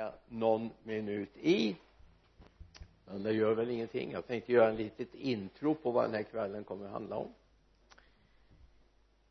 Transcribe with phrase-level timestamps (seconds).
[0.00, 1.76] är någon minut i.
[3.04, 4.12] Men det gör väl ingenting.
[4.12, 7.34] Jag tänkte göra en litet intro på vad den här kvällen kommer att handla om.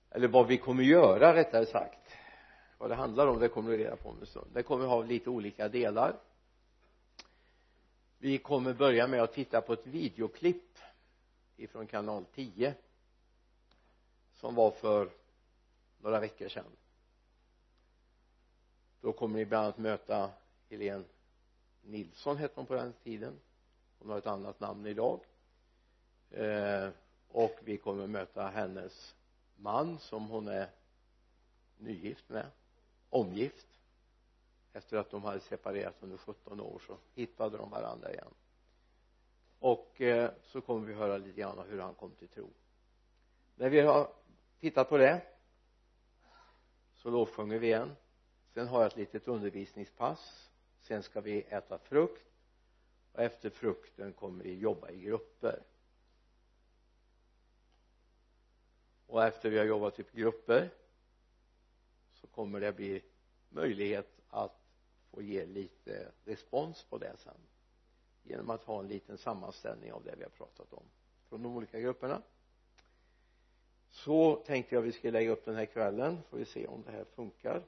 [0.10, 2.16] Eller vad vi kommer göra rättare sagt.
[2.78, 4.47] Vad det handlar om det kommer du reda på om en stund.
[4.54, 6.16] Det kommer att ha lite olika delar.
[8.18, 10.78] Vi kommer börja med att titta på ett videoklipp
[11.58, 12.74] ifrån kanal 10
[14.36, 15.10] som var för
[15.98, 16.66] några veckor sedan.
[19.02, 20.30] Då kommer ni bland annat möta
[20.70, 21.04] Helene
[21.82, 23.40] Nilsson hette hon på den tiden.
[24.00, 25.20] Hon har ett annat namn idag.
[26.32, 26.90] Eh,
[27.27, 29.16] och vi kommer möta hennes
[29.55, 30.70] man som hon är
[31.77, 32.46] nygift med
[33.10, 33.68] omgift.
[34.74, 38.34] Efter att de hade separerat under 17 år så hittade de varandra igen.
[39.60, 42.49] Och eh, så kommer vi höra lite grann om hur han kom till tro.
[43.55, 44.13] När vi har
[44.60, 45.22] tittat på det
[46.96, 47.96] så lovsjunger vi igen.
[48.54, 50.48] Sen har jag ett litet undervisningspass
[50.82, 52.26] sen ska vi äta frukt
[53.12, 55.63] och efter frukten kommer vi jobba i grupper.
[59.08, 60.70] Och efter vi har jobbat i grupper
[62.13, 63.04] så kommer det bli
[63.49, 64.59] möjlighet att
[65.12, 67.38] få ge lite respons på det sen
[68.24, 70.84] genom att ha en liten sammanställning av det vi har pratat om
[71.30, 72.22] från de olika grupperna.
[73.90, 76.18] Så tänkte jag vi skulle lägga upp den här kvällen.
[76.30, 77.64] Får vi se om det här funkar.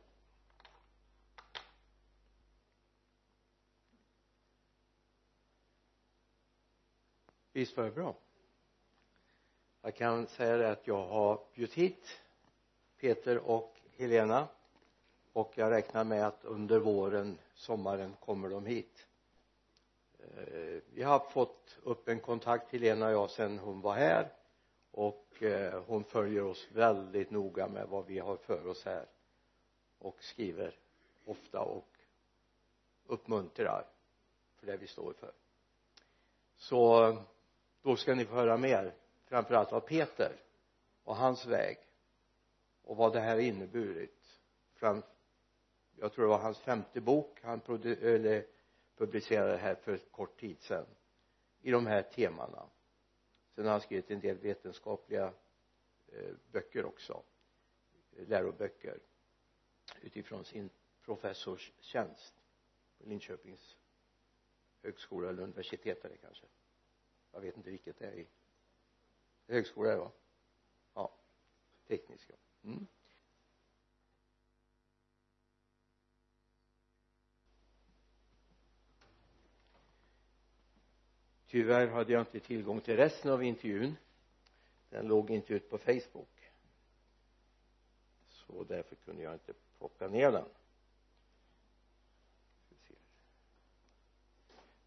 [7.62, 8.16] Visst var det bra.
[9.82, 12.22] Jag kan säga det att jag har bjudit hit
[13.00, 14.48] Peter och Helena
[15.34, 19.08] och jag räknar med att under våren sommaren kommer de hit.
[20.20, 24.32] Eh, vi har fått upp en kontakt Helena och jag sedan hon var här
[24.92, 29.06] och eh, hon följer oss väldigt noga med vad vi har för oss här
[30.00, 30.76] och skriver
[31.26, 31.98] ofta och
[33.06, 33.86] uppmuntrar
[34.60, 35.32] för det vi står för.
[36.58, 37.18] Så
[37.82, 38.94] då ska ni få höra mer
[39.26, 40.36] framförallt av Peter
[41.04, 41.78] och hans väg
[42.84, 44.40] och vad det här har inneburit.
[44.74, 45.04] Fram
[45.96, 48.46] jag tror det var hans femte bok han eller
[48.96, 50.86] publicerade här för kort tid sedan
[51.62, 52.70] i de här temana.
[53.56, 55.34] Sen har han skrivit en del vetenskapliga
[56.08, 57.24] eh, böcker också
[58.18, 59.00] eh, läroböcker
[60.02, 60.70] utifrån sin
[61.06, 62.34] professorstjänst
[62.98, 63.78] på Linköpings
[64.84, 66.46] högskola eller universitet är det kanske
[67.32, 68.28] jag vet inte vilket det är i
[69.48, 70.12] högskola är det va
[70.94, 71.14] ja
[71.88, 72.34] tekniska.
[72.64, 72.88] Mm.
[81.52, 83.96] tyvärr hade jag inte tillgång till resten av intervjun.
[84.90, 86.52] Den låg inte ut på facebook.
[88.28, 90.46] Så därför kunde jag inte plocka ner den.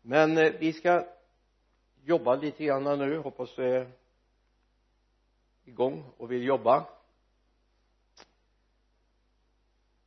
[0.02, 1.06] Men eh, vi ska
[2.04, 3.18] jobba lite grann nu.
[3.18, 3.92] Hoppas du är
[5.64, 6.88] igång och vill jobba.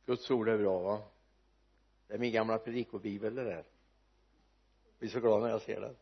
[0.06, 1.02] Guds ord är bra va?
[2.06, 3.64] Det är min gamla predikobibel det där.
[4.84, 5.96] Jag blir så glad när jag ser den.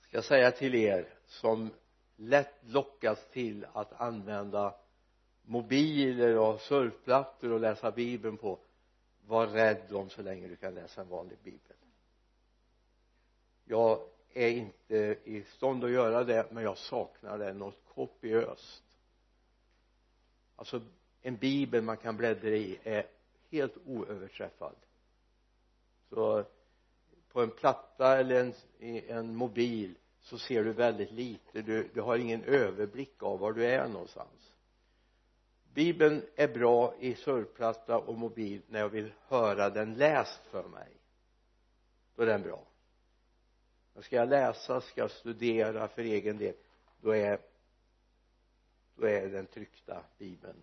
[0.00, 1.70] Ska jag säga till er som
[2.16, 4.74] lätt lockas till att använda
[5.42, 8.58] mobiler och surfplattor och läsa bibeln på
[9.26, 11.76] var rädd om så länge du kan läsa en vanlig bibel
[13.68, 14.00] jag
[14.32, 18.84] är inte i stånd att göra det men jag saknar det något kopiöst.
[20.56, 20.80] Alltså
[21.22, 23.06] en bibel man kan bläddra i är
[23.50, 24.76] helt oöverträffad.
[26.08, 26.44] Så
[27.32, 28.54] på en platta eller en,
[29.08, 31.62] en mobil så ser du väldigt lite.
[31.62, 34.52] Du, du har ingen överblick av var du är någonstans.
[35.74, 40.88] Bibeln är bra i surfplatta och mobil när jag vill höra den läst för mig.
[42.16, 42.67] Då är den bra
[44.02, 46.54] ska jag läsa, ska jag studera för egen del?
[47.00, 47.38] Då är
[48.96, 50.62] då är den tryckta bibeln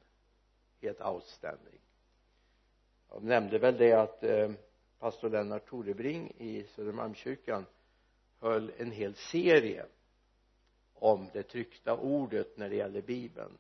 [0.81, 1.79] helt outstanding.
[3.09, 4.51] Jag nämnde väl det att eh,
[4.99, 7.65] pastor Lennart Torebring i Södermalmskyrkan
[8.39, 9.85] höll en hel serie
[10.93, 13.57] om det tryckta ordet när det gäller bibeln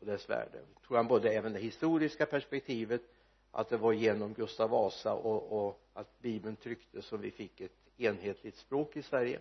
[0.00, 0.60] och dess värde.
[0.86, 3.02] Tog han både även det historiska perspektivet
[3.50, 7.72] att det var genom Gustav Vasa och, och att bibeln trycktes och vi fick ett
[7.96, 9.40] enhetligt språk i Sverige.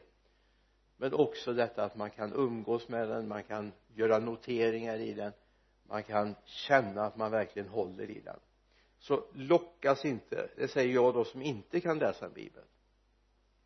[0.98, 5.32] Men också detta att man kan umgås med den, man kan göra noteringar i den
[5.84, 8.40] man kan känna att man verkligen håller i den.
[9.00, 12.64] Så lockas inte, det säger jag då som inte kan läsa en bibel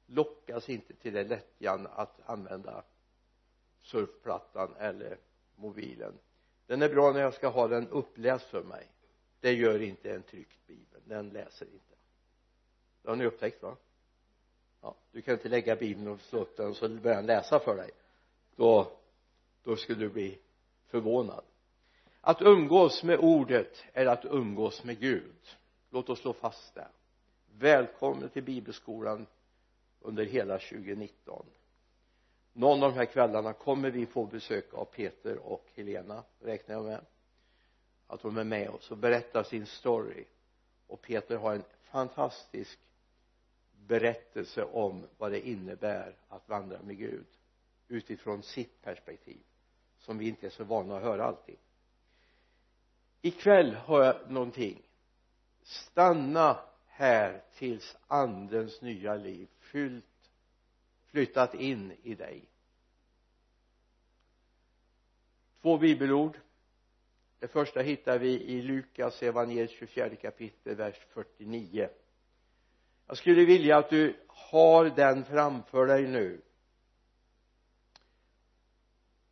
[0.07, 2.83] lockas inte till det lättjan att använda
[3.81, 5.17] surfplattan eller
[5.55, 6.13] mobilen.
[6.65, 8.91] Den är bra när jag ska ha den uppläst för mig.
[9.39, 11.86] Det gör inte en tryckt bibel den läser inte
[13.07, 13.75] det har ni upptäckt va?
[14.81, 17.59] Ja, du kan inte lägga bibeln och slå upp den och så börjar den läsa
[17.59, 17.91] för dig.
[18.55, 18.91] Då
[19.63, 20.39] då skulle du bli
[20.87, 21.43] förvånad.
[22.21, 25.57] Att umgås med ordet är att umgås med Gud.
[25.89, 26.87] Låt oss slå fast det.
[27.45, 29.27] Välkommen till bibelskolan
[30.01, 31.45] under hela 2019
[32.57, 36.85] någon av de här kvällarna kommer vi få besök av Peter och Helena räknar jag
[36.85, 37.05] med.
[38.07, 40.25] Att de är med oss och berättar sin story.
[40.87, 42.79] Och Peter har en fantastisk
[43.87, 47.25] berättelse om vad det innebär att vandra med Gud
[47.87, 49.39] utifrån sitt perspektiv
[49.97, 51.57] som vi inte är så vana att höra alltid.
[53.21, 54.81] Ikväll har jag någonting.
[55.63, 60.31] Stanna här tills andens nya liv fyllt
[61.05, 62.45] flyttat in i dig.
[65.61, 66.39] Två bibelord.
[67.39, 71.89] Det första hittar vi i Lukas evangeliet 24 kapitel vers 49
[73.07, 76.41] jag skulle vilja att du har den framför dig nu.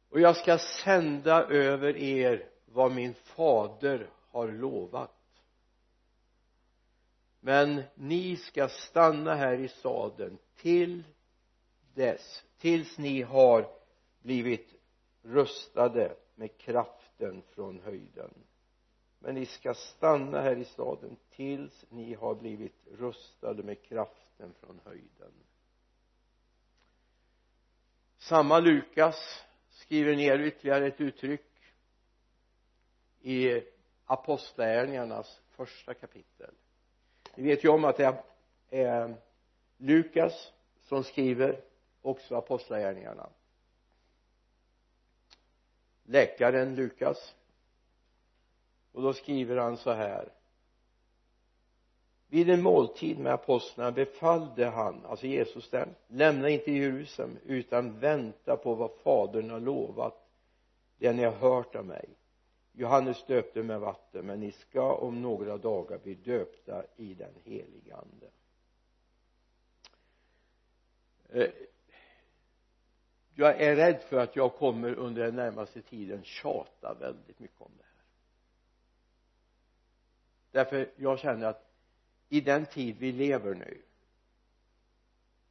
[0.10, 5.12] Och jag ska sända över er vad min fader har lovat.
[7.40, 11.04] Men ni ska stanna här i staden till
[11.94, 13.70] dess tills ni har
[14.22, 14.74] blivit
[15.22, 18.34] rustade med kraften från höjden
[19.20, 24.82] men ni ska stanna här i staden tills ni har blivit rustade med kraften från
[24.86, 25.32] höjden.
[28.18, 31.74] Samma Lukas skriver ner ytterligare ett uttryck
[33.22, 33.62] i
[34.06, 36.54] apostlagärningarnas första kapitel.
[37.36, 38.24] Ni vet ju om att det
[38.70, 39.16] är
[39.78, 41.62] Lukas som skriver
[42.02, 43.30] också apostlagärningarna.
[46.04, 47.36] Läkaren Lukas
[48.96, 50.34] och då skriver han så här.
[52.28, 58.58] Vid en måltid med apostlarna befallde han, alltså Jesus den lämna inte Jerusalem utan vänta
[58.58, 60.30] på vad fadern har lovat.
[60.98, 62.10] Det ni har hört av mig.
[62.72, 67.96] Johannes döpte med vatten men ni ska om några dagar bli döpta i den helige
[67.96, 68.30] ande.
[71.30, 71.52] Eh,
[73.36, 77.72] jag är rädd för att jag kommer under den närmaste tiden tjata väldigt mycket om
[77.78, 77.95] det här
[80.56, 81.72] därför jag känner att
[82.30, 83.82] i den tid vi lever nu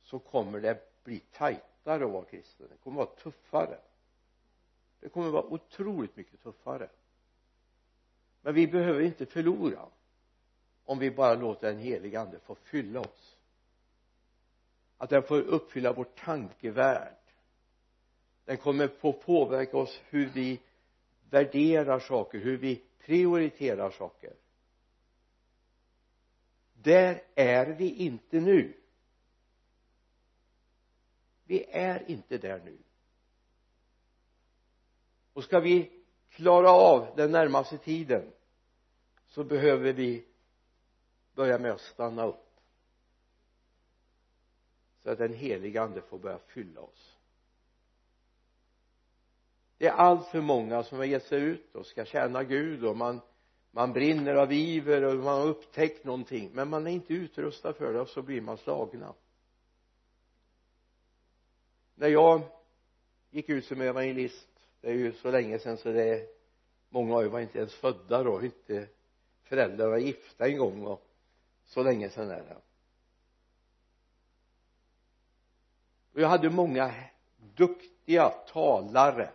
[0.02, 2.66] så kommer det bli tajtare att vara kristen.
[2.70, 3.78] Det kommer vara tuffare.
[5.00, 6.88] Det kommer vara otroligt mycket tuffare.
[8.42, 9.86] Men vi behöver inte förlora
[10.84, 13.36] om vi bara låter den helige ande få fylla oss.
[14.96, 17.16] Att den får uppfylla vår tankevärld.
[18.44, 20.60] Den kommer få påverka oss hur vi
[21.30, 24.32] värderar saker, hur vi prioriterar saker
[26.84, 28.76] där är vi inte nu.
[31.44, 32.78] Vi är inte där nu.
[35.32, 35.90] Och ska vi
[36.28, 38.32] klara av den närmaste tiden
[39.26, 40.24] så behöver vi
[41.34, 42.60] börja med att stanna upp.
[45.02, 47.16] Så att den heliga ande får börja fylla oss.
[49.78, 52.96] Det är allt för många som har gett sig ut och ska tjäna Gud och
[52.96, 53.20] man
[53.74, 57.92] man brinner av iver och man har upptäckt någonting men man är inte utrustad för
[57.92, 59.14] det och så blir man slagna.
[61.94, 62.42] När jag
[63.30, 64.48] gick ut som evangelist
[64.80, 66.26] det är ju så länge sedan så det är
[66.88, 68.88] många av er var inte ens födda då inte
[69.42, 71.06] föräldrar var gifta en gång och
[71.64, 72.56] så länge sedan är det.
[76.12, 76.94] Och jag hade många
[77.36, 79.30] duktiga talare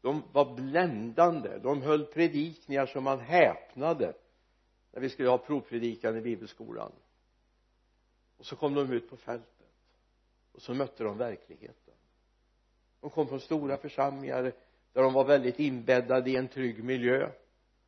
[0.00, 1.58] de var bländande.
[1.58, 4.14] De höll predikningar som man häpnade
[4.92, 6.92] när vi skulle ha provpredikan i bibelskolan.
[8.36, 9.52] Och så kom de ut på fältet.
[10.52, 11.94] Och så mötte de verkligheten.
[13.00, 14.42] De kom från stora församlingar
[14.92, 17.30] där de var väldigt inbäddade i en trygg miljö.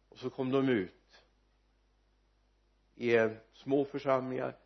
[0.09, 0.93] Och så kom de ut
[2.95, 4.57] i små församlingar.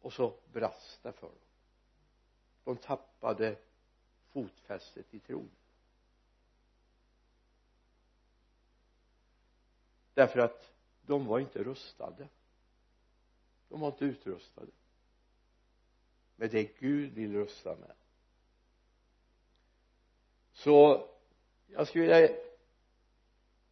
[0.00, 1.36] Och så brast det för dem.
[2.64, 3.56] De tappade
[4.32, 5.50] fotfästet i tron.
[10.14, 12.28] Därför att de var inte rustade.
[13.68, 14.70] De var inte utrustade.
[16.36, 17.92] Med det Gud vill rusta med.
[20.52, 21.06] Så
[21.66, 22.28] jag skulle vilja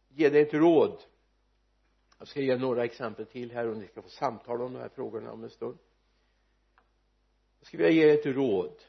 [0.07, 1.03] ge dig ett råd.
[2.19, 4.89] Jag ska ge några exempel till här och ni ska få samtala om de här
[4.89, 5.77] frågorna om en stund.
[7.59, 8.81] Jag skulle vilja ge dig ett råd.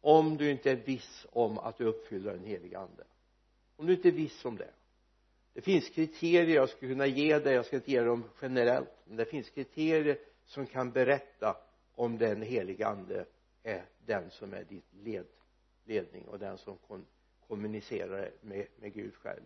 [0.00, 3.04] Om du inte är viss om att du uppfyller den heliga ande.
[3.76, 4.70] Om du inte är viss om det
[5.54, 9.16] det finns kriterier jag skulle kunna ge dig jag ska inte ge dem generellt men
[9.16, 11.56] det finns kriterier som kan berätta
[11.94, 13.24] om den heliga ande
[13.62, 15.26] är den som är ditt led,
[15.84, 17.06] ledning och den som kon,
[17.48, 19.42] kommunicerar med, med Gud själv.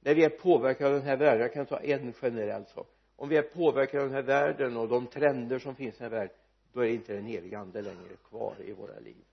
[0.00, 2.88] När vi är påverkade av den här världen jag kan ta en generell sak.
[3.16, 6.12] Om vi är påverkade av den här världen och de trender som finns i den
[6.12, 6.36] här världen
[6.72, 9.24] då är inte den heliga ande längre kvar i våra liv.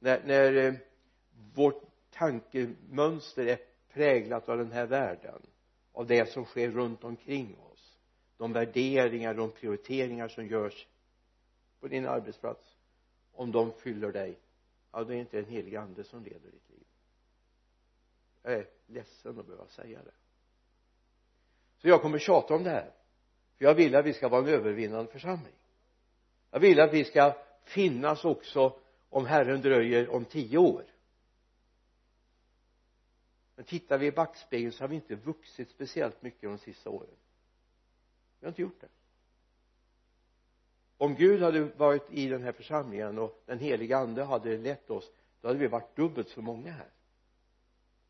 [0.00, 0.74] När, när eh,
[1.54, 3.58] vårt tankemönster är
[3.92, 5.42] präglat av den här världen
[5.92, 7.98] av det som sker runt omkring oss
[8.36, 10.86] de värderingar, de prioriteringar som görs
[11.80, 12.76] på din arbetsplats
[13.32, 14.38] om de fyller dig
[14.92, 16.84] ja det är inte den helige ande som leder ditt liv.
[18.42, 20.14] Jag är ledsen att behöva säga det.
[21.76, 22.92] Så jag kommer tjata om det här
[23.56, 25.54] för jag vill att vi ska vara en övervinnande församling.
[26.50, 28.78] Jag vill att vi ska finnas också
[29.10, 30.84] om Herren dröjer om tio år.
[33.56, 37.16] Men tittar vi i backspegeln så har vi inte vuxit speciellt mycket de sista åren.
[38.40, 38.88] Vi har inte gjort det.
[40.96, 45.10] Om Gud hade varit i den här församlingen och den heliga ande hade lett oss
[45.40, 46.90] då hade vi varit dubbelt så många här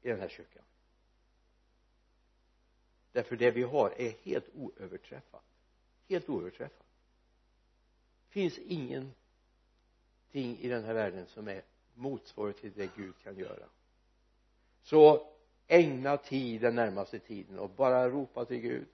[0.02, 0.64] i den här kyrkan.
[3.12, 5.45] Därför det vi har är helt oöverträffat.
[6.09, 6.87] Helt oöverträffat.
[8.28, 9.14] Finns ingen
[10.33, 11.63] ingenting i den här världen som är
[11.95, 13.67] motsvarighet till det Gud kan göra.
[14.83, 15.27] Så
[15.67, 18.87] ägna tid den närmaste tiden och bara ropa till Gud.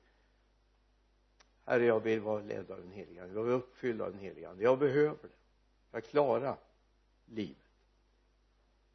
[1.64, 3.34] Herre jag vill vara ledd av den heliga ande.
[3.34, 4.62] Jag vill uppfylla av den heliga ande.
[4.62, 5.28] Jag behöver det.
[5.90, 6.56] För att klara
[7.26, 7.56] livet.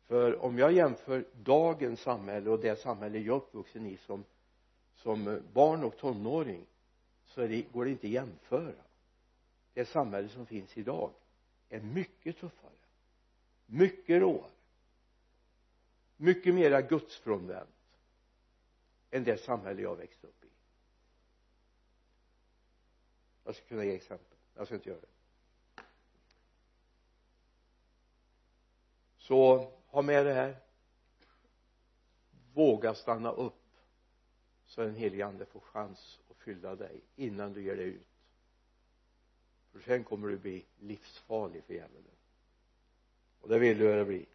[0.07, 4.23] För om jag jämför dagens samhälle och det samhälle jag är uppvuxen i som
[4.95, 6.65] som barn och tonåring
[7.25, 8.83] så det, går det inte att jämföra.
[9.73, 11.11] Det samhälle som finns idag
[11.71, 12.71] är mycket tuffare
[13.65, 14.51] mycket råare
[16.21, 17.69] mycket mera gudsfrånvänt
[19.11, 20.47] än det samhälle jag växte upp i.
[23.43, 24.37] Jag ska kunna ge exempel.
[24.55, 25.83] Jag ska inte göra det.
[29.17, 30.57] Så ha med det här.
[32.53, 33.53] Våga stanna upp
[34.65, 38.10] så den helige ande får chans att fylla dig innan du ger dig ut
[39.71, 42.15] för sen kommer du bli livsfarlig för djävulen.
[43.41, 44.25] Och det vill du bli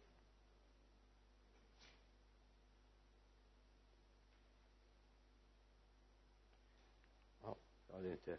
[7.41, 8.37] ja, jag hade inte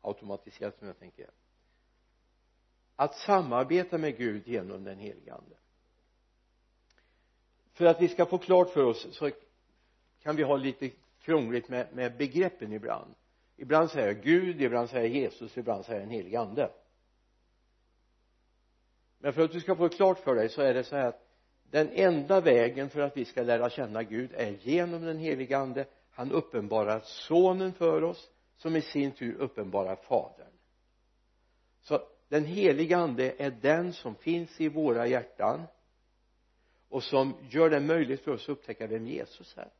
[0.00, 1.30] automatiserat som jag tänker.
[2.96, 5.56] Att samarbeta med Gud genom den helige ande.
[7.72, 9.30] För att vi ska få klart för oss så
[10.22, 13.14] kan vi ha lite krångligt med, med begreppen ibland
[13.56, 16.70] ibland säger jag Gud, ibland säger jag Jesus, ibland säger jag den helige ande.
[19.18, 21.28] Men för att du ska få klart för dig så är det så här att
[21.70, 25.86] den enda vägen för att vi ska lära känna Gud är genom den helige ande.
[26.10, 30.52] Han uppenbarar sonen för oss som i sin tur uppenbarar fadern.
[31.80, 35.62] Så den helige ande är den som finns i våra hjärtan
[36.88, 39.70] och som gör det möjligt för oss att upptäcka vem Jesus är.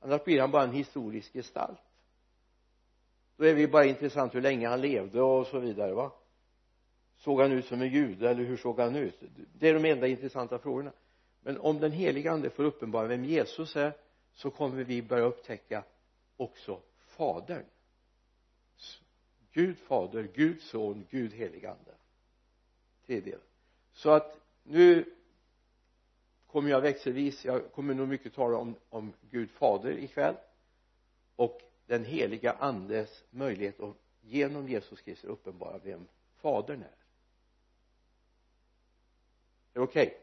[0.00, 1.80] Annars blir han bara en historisk gestalt
[3.40, 6.12] då är det bara intressant hur länge han levde och så vidare va?
[7.16, 9.22] Såg han ut som en jude eller hur såg han ut?
[9.52, 10.92] Det är de enda intressanta frågorna.
[11.40, 13.92] Men om den heliga ande får uppenbara vem Jesus är
[14.32, 15.84] så kommer vi börja upptäcka
[16.36, 17.64] också fadern.
[19.52, 21.94] Gud fader, Gud son, Gud helig ande.
[23.06, 23.38] Tredje.
[23.92, 25.14] Så att nu
[26.46, 30.36] kommer jag växelvis jag kommer nog mycket tala om, om Gud fader ikväll.
[31.36, 36.06] Och den heliga andes möjlighet att genom Jesus Kristus uppenbara vem
[36.36, 36.96] fadern är.
[39.72, 40.06] Det är okej?
[40.06, 40.18] Okay?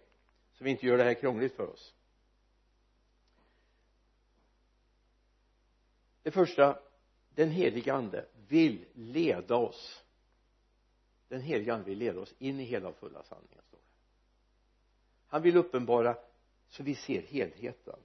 [0.51, 1.93] så vi inte gör det här krångligt för oss.
[6.23, 6.79] Det första
[7.29, 10.03] den heliga ande vill leda oss.
[11.27, 13.83] Den heliga ande vill leda oss in i hela och fulla sanningen står det.
[15.27, 16.17] Han vill uppenbara
[16.67, 17.99] så vi ser helheten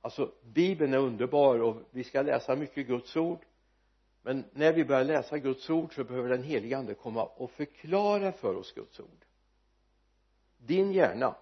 [0.00, 3.38] alltså bibeln är underbar och vi ska läsa mycket Guds ord.
[4.22, 8.32] Men när vi börjar läsa Guds ord så behöver den helige ande komma och förklara
[8.32, 9.24] för oss Guds ord.
[10.58, 11.34] Din hjärna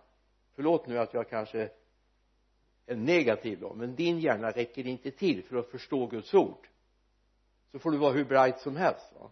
[0.54, 1.70] förlåt nu att jag kanske
[2.86, 6.68] är negativ då men din hjärna räcker inte till för att förstå Guds ord.
[7.72, 9.30] Så får du vara hur bright som helst va?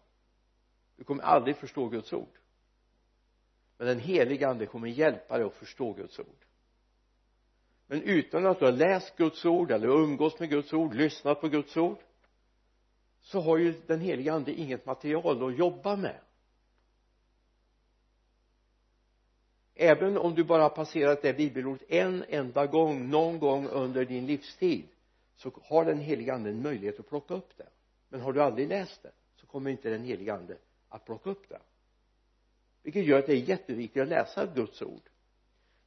[0.97, 2.38] Du kommer aldrig förstå Guds ord.
[3.78, 6.46] Men den helige ande kommer hjälpa dig att förstå Guds ord
[7.87, 11.49] men utan att du har läst Guds ord eller umgås med Guds ord lyssnat på
[11.49, 11.99] Guds ord
[13.21, 16.21] så har ju den heliga ande inget material att jobba med.
[19.75, 24.26] Även om du bara har passerat det bibelordet en enda gång någon gång under din
[24.26, 24.88] livstid
[25.37, 27.69] så har den heliga ande en möjlighet att plocka upp det.
[28.09, 30.57] Men har du aldrig läst det så kommer inte den heliga ande
[30.88, 31.61] att plocka upp det.
[32.83, 35.11] Vilket gör att det är jätteviktigt att läsa Guds ord.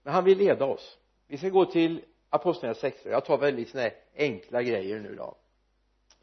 [0.03, 0.98] Men han vill leda oss
[1.29, 5.35] vi ska gå till apostlagärningarna 16 jag tar väldigt sådana här enkla grejer nu då.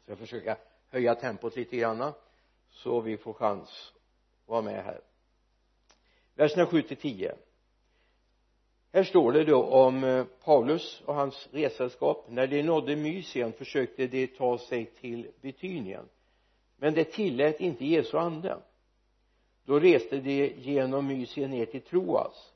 [0.05, 0.57] Så jag försöker
[0.89, 2.13] höja tempot lite grann
[2.69, 3.93] så vi får chans
[4.43, 5.01] att vara med här.
[6.35, 7.35] Verserna 7 till 10
[8.93, 14.07] här står det då om eh, Paulus och hans ressällskap när de nådde Mysien försökte
[14.07, 16.09] de ta sig till Betynien
[16.77, 18.57] men det tillät inte Jesu ande.
[19.65, 22.53] Då reste de genom Mysien ner till Troas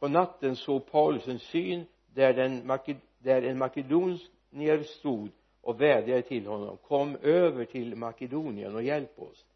[0.00, 2.78] på natten såg Paulus en syn där, den,
[3.18, 5.30] där en makedonier stod
[5.60, 9.46] och vädjade till honom kom över till Makedonien och hjälp oss.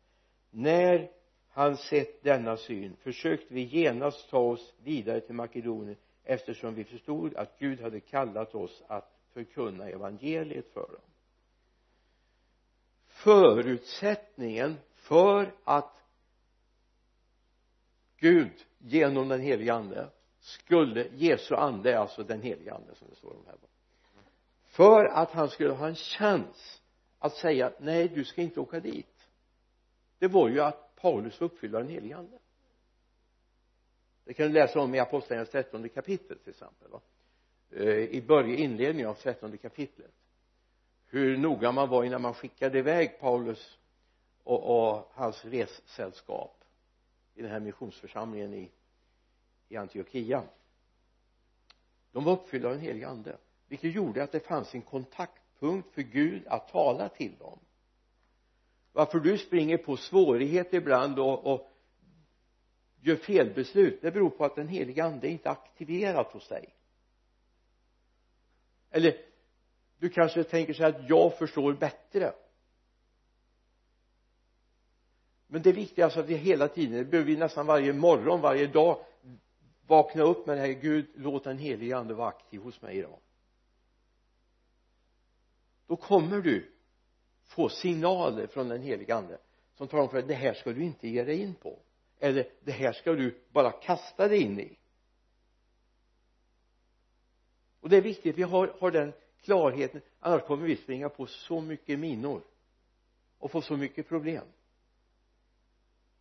[0.50, 1.10] När
[1.48, 7.36] han sett denna syn försökte vi genast ta oss vidare till Makedonien eftersom vi förstod
[7.36, 11.00] att Gud hade kallat oss att förkunna evangeliet för dem.
[13.06, 16.02] Förutsättningen för att
[18.16, 20.10] Gud genom den helige ande
[20.44, 23.56] skulle Jesu ande alltså den helige ande som det står om här.
[24.64, 26.82] För att han skulle ha en chans
[27.18, 29.28] att säga nej du ska inte åka dit.
[30.18, 32.38] Det var ju att Paulus var uppfylld av den helige ande.
[34.24, 37.00] Det kan du läsa om i apostlagärningarnas trettonde kapitel till exempel va?
[37.70, 40.12] Eh, I början, inledningen av trettonde kapitlet.
[41.06, 43.78] Hur noga man var innan man skickade iväg Paulus
[44.42, 46.64] och, och hans ressällskap
[47.34, 48.70] i den här missionsförsamlingen i,
[49.74, 50.42] i Antiochia.
[52.12, 53.38] De var uppfyllda av den helige ande
[53.68, 57.58] vilket gjorde att det fanns en kontaktpunkt för Gud att tala till dem.
[58.92, 61.70] Varför du springer på svårigheter ibland och, och
[63.00, 66.74] gör felbeslut det beror på att den helige ande inte är aktiverad hos dig.
[68.90, 69.16] Eller
[69.98, 72.32] du kanske tänker så att jag förstår bättre.
[75.46, 78.40] Men det viktiga är alltså att vi hela tiden, det behöver vi nästan varje morgon,
[78.40, 79.04] varje dag
[79.86, 83.18] vakna upp med det här Gud låt den helige ande vara aktiv hos mig idag.
[85.86, 86.72] Då kommer du
[87.44, 89.38] få signaler från den helige ande
[89.74, 91.78] som talar om för dig det här ska du inte ge dig in på.
[92.18, 94.78] Eller det här ska du bara kasta dig in i.
[97.80, 101.26] Och det är viktigt att vi har, har den klarheten annars kommer vi springa på
[101.26, 102.42] så mycket minor
[103.38, 104.44] och få så mycket problem.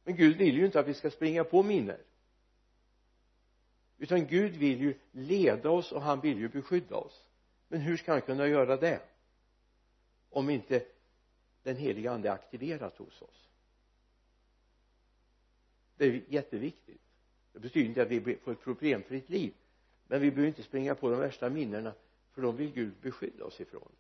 [0.04, 1.98] Men Gud vill ju inte att vi ska springa på minor
[3.98, 7.28] utan Gud vill ju leda oss och han vill ju beskydda oss.
[7.68, 9.02] Men hur ska han kunna göra det?
[10.30, 10.86] Om inte
[11.64, 13.50] den heliga ande är aktiverad hos oss.
[15.98, 17.02] Det är jätteviktigt.
[17.54, 19.54] Det betyder inte att vi får ett problemfritt liv.
[20.08, 21.94] Men vi behöver inte springa på de värsta minnena
[22.32, 23.92] för de vill Gud beskydda oss ifrån.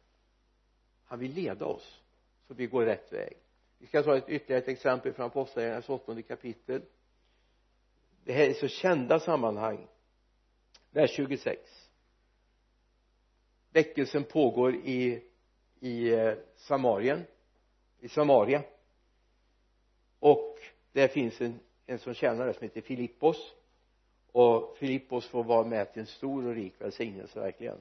[1.05, 2.01] Han vill leda oss
[2.47, 3.37] så vi går rätt väg.
[3.77, 6.81] Vi ska ta ett ytterligare ett exempel från apostlagärningarnas åttonde kapitel
[8.23, 9.87] det här är så kända sammanhang.
[10.91, 11.83] Vers 26
[13.73, 15.23] väckelsen pågår i
[15.79, 17.23] i eh, Samarien
[17.99, 18.63] i Samaria.
[20.19, 20.57] Och
[20.91, 23.53] där finns en, en som tjänar där som heter Filippos.
[24.31, 27.77] Och Filippos får vara med till en stor och rik välsignelse verkligen.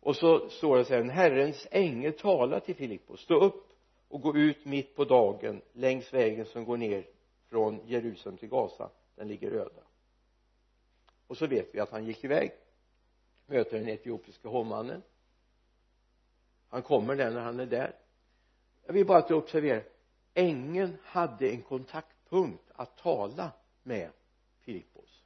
[0.00, 3.20] Och så står det så här en Herrens ängel talar till Filippos.
[3.20, 3.68] Stå upp
[4.08, 7.06] och gå ut mitt på dagen längs vägen som går ner
[7.48, 9.82] från Jerusalem till Gaza den ligger öde
[11.26, 12.52] och så vet vi att han gick iväg
[13.46, 15.02] möter den etiopiska hovmannen.
[16.68, 17.96] Han kommer där när han är där.
[18.86, 19.84] Jag vill bara att du observerar
[20.34, 24.10] ängeln hade en kontaktpunkt att tala med
[24.60, 25.22] Filippos.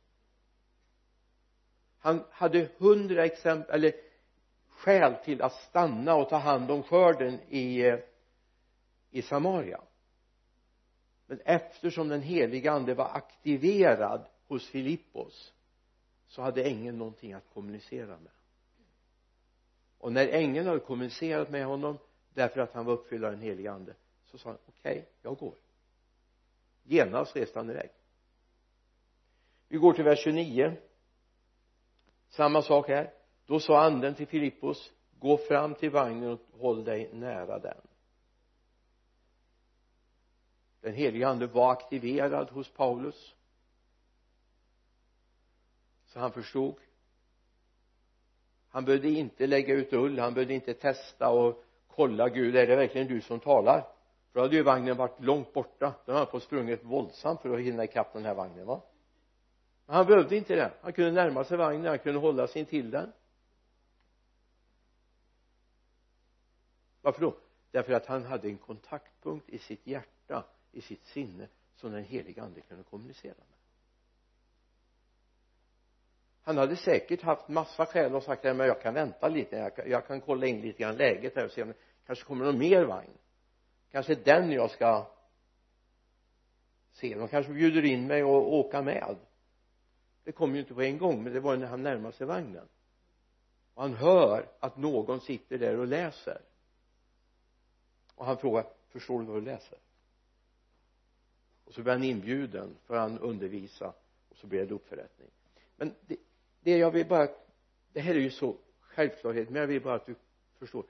[1.99, 3.93] Han hade hundra exempel eller
[4.69, 7.99] skäl till att stanna och ta hand om skörden i eh,
[9.11, 9.81] i Samaria
[11.27, 15.53] men eftersom den heliga ande var aktiverad hos Filippos
[16.27, 18.33] så hade ängeln någonting att kommunicera med.
[19.99, 21.99] Och när ängeln hade kommunicerat med honom
[22.35, 25.37] därför att han var uppfylld av den heliga ande så sa han okej, okay, jag
[25.37, 25.55] går.
[26.83, 27.91] Genast reste han iväg.
[29.69, 30.77] Vi går till vers 29
[32.29, 33.13] samma sak här.
[33.47, 37.81] Då sa anden till Filippos gå fram till vagnen och håll dig nära den
[40.87, 43.35] den helige ande var aktiverad hos Paulus.
[46.07, 46.75] Så han förstod.
[48.69, 52.77] Han behövde inte lägga ut ull han behövde inte testa och kolla Gud är det
[52.77, 53.81] verkligen du som talar?
[54.33, 55.95] För då hade ju vagnen varit långt borta.
[56.05, 58.83] Då hade han fått sprungit våldsamt för att hinna ikapp den här vagnen va?
[59.87, 60.73] Men han behövde inte det.
[60.83, 63.13] Han kunde närma sig vagnen han kunde hålla sig till den.
[67.01, 67.37] Varför då?
[67.71, 70.45] Därför att han hade en kontaktpunkt i sitt hjärta
[70.77, 73.59] i sitt sinne som den heliga ande kunde kommunicera med.
[76.43, 79.91] Han hade säkert haft massa skäl och sagt men jag kan vänta lite jag kan,
[79.91, 81.75] jag kan kolla in lite grann läget här och se om det
[82.07, 83.19] kanske kommer någon mer vagn.
[83.91, 85.11] Kanske den jag ska
[86.91, 87.15] se.
[87.15, 89.17] De kanske bjuder in mig och åka med.
[90.25, 92.69] Det kom ju inte på en gång men det var när han närmade sig vagnen.
[93.75, 96.41] Och han hör att någon sitter där och läser.
[98.15, 99.79] Och han frågar förstår du vad du läser?
[101.67, 103.93] Och så blir han inbjuden för han undervisa
[104.29, 105.29] och så blir det dopförrättning
[105.77, 106.17] men det,
[106.61, 107.29] det jag vill bara
[107.93, 110.15] det här är ju så självklarhet men jag vill bara att du
[110.59, 110.85] förstår.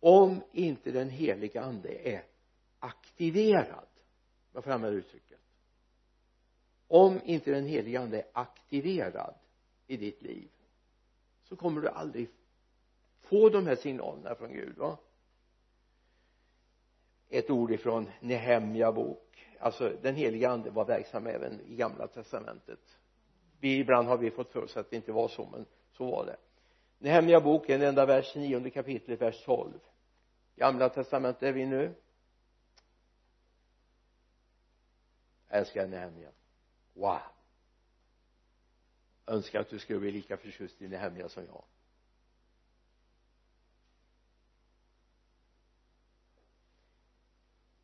[0.00, 2.24] Om inte den heliga ande är
[2.78, 3.86] aktiverad
[4.52, 5.38] jag får använda uttrycket?
[6.88, 9.34] Om inte den heliga ande är aktiverad
[9.86, 10.48] i ditt liv
[11.42, 12.28] så kommer du aldrig
[13.20, 14.98] få de här signalerna från Gud va?
[17.30, 19.46] Ett ord ifrån Nehemja bok.
[19.58, 22.98] Alltså den heliga ande var verksam även i gamla testamentet.
[23.60, 26.26] Vi ibland har vi fått för oss att det inte var så men så var
[26.26, 26.36] det.
[26.98, 29.72] Nehemja bok en enda vers nionde kapitlet vers 12
[30.60, 31.94] gamla testamentet är vi nu.
[35.48, 36.30] Jag älskar Nehemja.
[36.92, 37.18] Wow.
[39.26, 41.64] Önskar att du skulle bli lika förtjust i Nehemja som jag.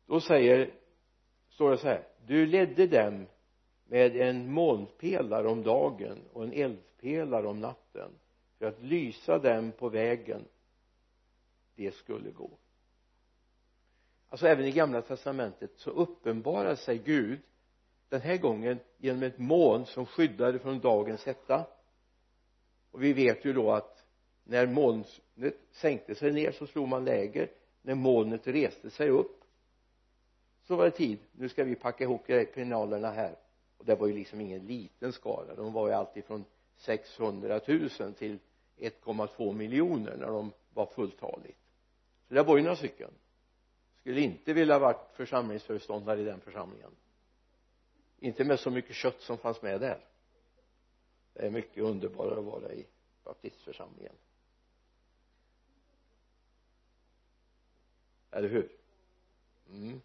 [0.07, 0.73] Då säger
[1.49, 3.25] står det så här du ledde dem
[3.85, 8.11] med en molnpelare om dagen och en eldpelare om natten
[8.57, 10.45] för att lysa dem på vägen.
[11.75, 12.49] De skulle gå.
[14.29, 17.39] Alltså även i gamla testamentet så uppenbarar sig Gud
[18.09, 21.67] den här gången genom ett moln som skyddade från dagens hetta.
[22.91, 24.05] Och vi vet ju då att
[24.43, 25.21] när molnet
[25.71, 27.51] sänkte sig ner så slog man läger.
[27.81, 29.43] När molnet reste sig upp
[30.67, 31.19] så var det tid.
[31.31, 33.35] Nu ska vi packa ihop penalerna här.
[33.77, 35.55] Och det var ju liksom ingen liten skara.
[35.55, 36.45] De var ju alltid från
[36.77, 38.39] 600 000 till
[38.77, 41.59] 1,2 miljoner när de var fulltaligt.
[42.27, 43.11] Så det var ju några stycken.
[43.99, 46.91] Skulle inte vilja varit församlingsföreståndare i den församlingen.
[48.19, 50.05] Inte med så mycket kött som fanns med där.
[51.33, 52.85] Det är mycket underbarare att vara i
[53.23, 54.15] baptistförsamlingen.
[58.31, 58.69] Eller hur?
[59.69, 60.01] Mm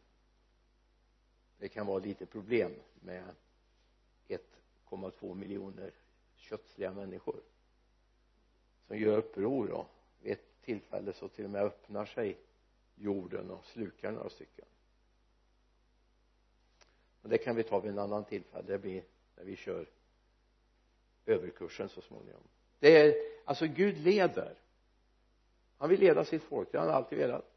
[1.62, 3.34] det kan vara lite problem med
[4.28, 5.90] 1,2 miljoner
[6.36, 7.40] köttsliga människor
[8.86, 9.86] som gör uppror och
[10.20, 12.38] vid ett tillfälle så till och med öppnar sig
[12.94, 14.64] jorden och slukar några stycken.
[17.20, 18.66] Men det kan vi ta vid en annan tillfälle.
[18.66, 19.04] Det blir
[19.36, 19.86] när vi kör
[21.26, 22.42] överkursen så småningom.
[22.78, 24.54] Det är alltså Gud leder.
[25.76, 26.72] Han vill leda sitt folk.
[26.72, 27.52] Det har han alltid velat.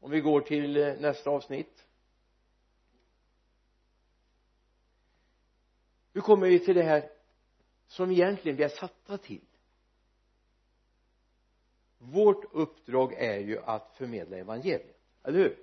[0.00, 1.86] Om vi går till eh, nästa avsnitt.
[6.14, 7.10] Hur kommer vi till det här
[7.86, 9.44] som egentligen vi är satta till.
[11.98, 15.58] Vårt uppdrag är ju att förmedla evangeliet eller hur?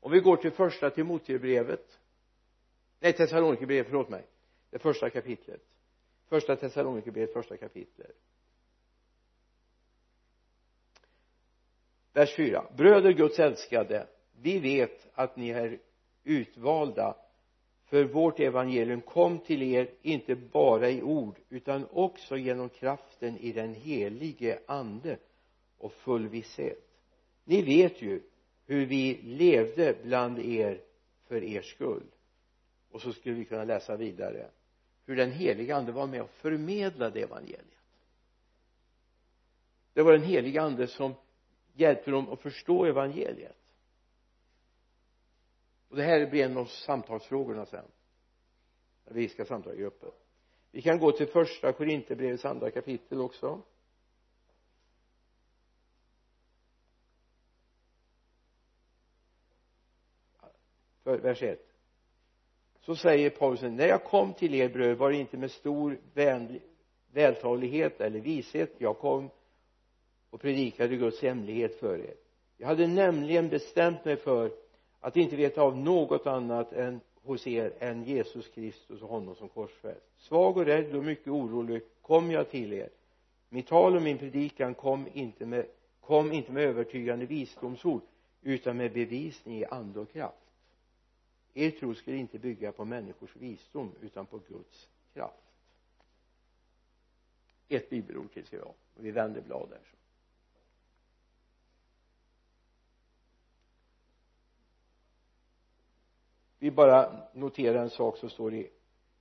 [0.00, 2.00] Om vi går till första Timoteusbrevet
[3.00, 4.26] nej Thessalonikerbrevet förlåt mig
[4.70, 5.62] det första kapitlet.
[6.28, 8.16] Första Thessalonikerbrevet första kapitlet.
[12.12, 15.78] Vers 4 bröder Guds älskade vi vet att ni är
[16.24, 17.25] utvalda
[17.86, 23.52] för vårt evangelium kom till er inte bara i ord utan också genom kraften i
[23.52, 25.18] den helige ande
[25.78, 26.88] och full visshet.
[27.44, 28.22] Ni vet ju
[28.66, 30.80] hur vi levde bland er
[31.28, 32.06] för er skull.
[32.90, 34.50] Och så skulle vi kunna läsa vidare
[35.06, 37.62] hur den heliga ande var med och förmedlade evangeliet.
[39.92, 41.14] Det var den heliga ande som
[41.72, 43.65] hjälpte dem att förstå evangeliet
[45.96, 47.84] och det här blir en av samtalsfrågorna sen.
[49.04, 50.10] När vi ska samtala i grupper
[50.70, 53.62] vi kan gå till första Korinthierbrevets andra kapitel också.
[61.02, 61.60] För vers 1
[62.80, 66.62] så säger Paulus när jag kom till er bröder var det inte med stor vänlig,
[67.12, 68.74] vältalighet eller vishet.
[68.78, 69.30] Jag kom
[70.30, 72.14] och predikade Guds hemlighet för er.
[72.56, 74.65] Jag hade nämligen bestämt mig för
[75.00, 79.48] att inte veta av något annat än hos er än Jesus Kristus och honom som
[79.48, 80.06] korsfäst.
[80.18, 82.88] Svag och rädd och mycket orolig kom jag till er.
[83.48, 85.66] Mitt tal och min predikan kom inte med
[86.00, 88.02] kom inte med övertygande visdomsord
[88.42, 90.36] utan med bevisning i ande och kraft.
[91.54, 95.42] Er tro skulle inte bygga på människors visdom utan på Guds kraft.
[97.68, 99.95] Ett bibelord till ska vi ha och vi vänder blad där
[106.66, 108.70] vi bara noterar en sak som står i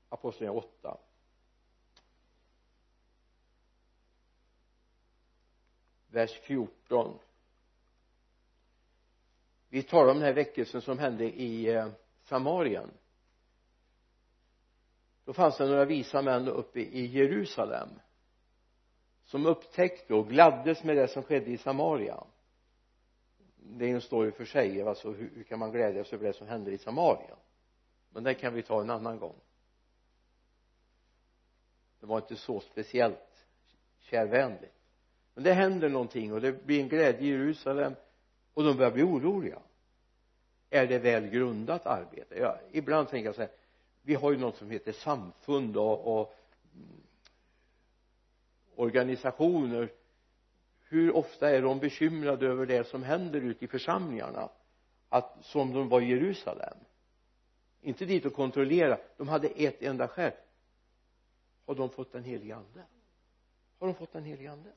[0.10, 0.98] apostlagärningarna 8
[6.08, 7.20] vers 14
[9.70, 11.88] vi talar om den här väckelsen som hände i eh,
[12.24, 12.92] Samarien.
[15.26, 17.90] Då fanns det några visa män uppe i Jerusalem
[19.24, 22.24] som upptäckte och gladdes med det som skedde i Samaria
[23.68, 26.48] det är en story för sig alltså hur, hur kan man glädjas över det som
[26.48, 27.38] händer i Samarien
[28.16, 29.36] men det kan vi ta en annan gång.
[32.00, 33.46] Det var inte så speciellt
[34.00, 34.74] kärvänligt.
[35.34, 37.96] Men det händer någonting och det blir en glädje i Jerusalem
[38.54, 39.60] och de börjar bli oroliga.
[40.70, 42.36] Är det väl grundat arbete?
[42.40, 43.52] Ja, ibland tänker jag så här
[44.02, 46.36] vi har ju något som heter samfund och, och
[46.74, 47.02] mm,
[48.76, 49.90] organisationer
[50.88, 54.50] hur ofta är de bekymrade över det som händer ute i församlingarna?
[55.10, 56.78] Att som de var i Jerusalem.
[57.82, 58.98] Inte dit och kontrollera.
[59.18, 60.32] De hade ett enda skäl.
[61.66, 62.84] Har de fått den helige ande?
[63.80, 64.70] Har de fått den helige ande?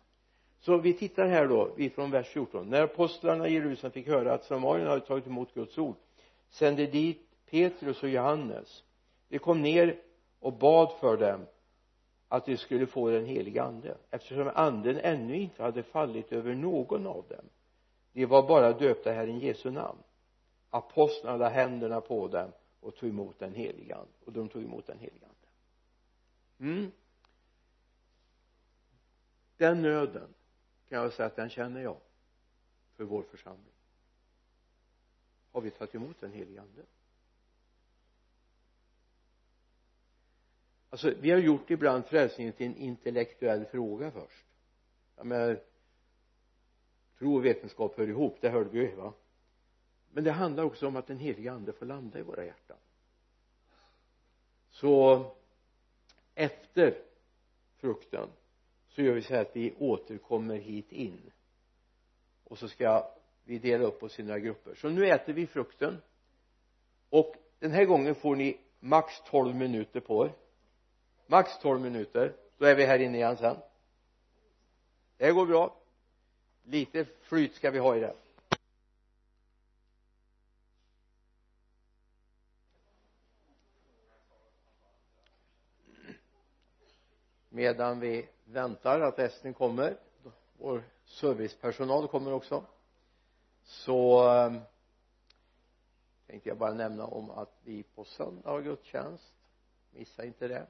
[0.61, 4.45] Så vi tittar här då ifrån vers 14 när apostlarna i Jerusalem fick höra att
[4.45, 5.97] samarierna hade tagit emot Guds ord
[6.51, 8.85] sände dit Petrus och Johannes.
[9.29, 10.01] De kom ner
[10.41, 11.47] och bad för dem
[12.29, 17.07] att de skulle få den heliga ande eftersom anden ännu inte hade fallit över någon
[17.07, 17.45] av dem.
[18.13, 19.99] De var bara döpta i Herren Jesu namn.
[20.71, 24.13] Apostlarna lade händerna på dem och tog emot den heliga ande.
[24.25, 25.49] Och de tog emot den heliga ande.
[26.73, 26.93] Mm.
[29.57, 30.35] Den nöden
[30.89, 31.97] kan jag säga att den känner jag
[32.97, 33.73] för vår församling.
[35.53, 36.83] Har vi tagit emot den heliga ande?
[40.91, 44.47] Alltså vi har gjort ibland frälsningen till en intellektuell fråga först.
[45.17, 45.61] Jag menar
[47.19, 49.13] tro och vetenskap hör ihop det hörde vi ju va?
[50.11, 52.77] Men det handlar också om att den heliga ande får landa i våra hjärtan.
[54.71, 55.25] Så
[56.35, 57.03] efter
[57.77, 58.29] frukten
[58.89, 61.31] så gör vi så här att vi återkommer hit in.
[62.45, 63.11] Och så ska
[63.45, 64.75] vi dela upp oss i några grupper.
[64.75, 65.97] Så nu äter vi frukten.
[67.11, 70.33] Och den här gången får ni max 12 minuter på er
[71.31, 72.37] max 12 minuter.
[72.59, 73.57] Då är vi här inne igen sen.
[75.17, 75.77] Det går bra.
[76.63, 78.15] Lite flyt ska vi ha i det.
[87.49, 89.97] Medan vi väntar att Estin kommer
[90.59, 92.65] vår servicepersonal kommer också
[93.63, 94.61] så ehm,
[96.27, 99.33] tänkte jag bara nämna om att vi på söndag har gudstjänst.
[99.91, 100.67] Missa inte det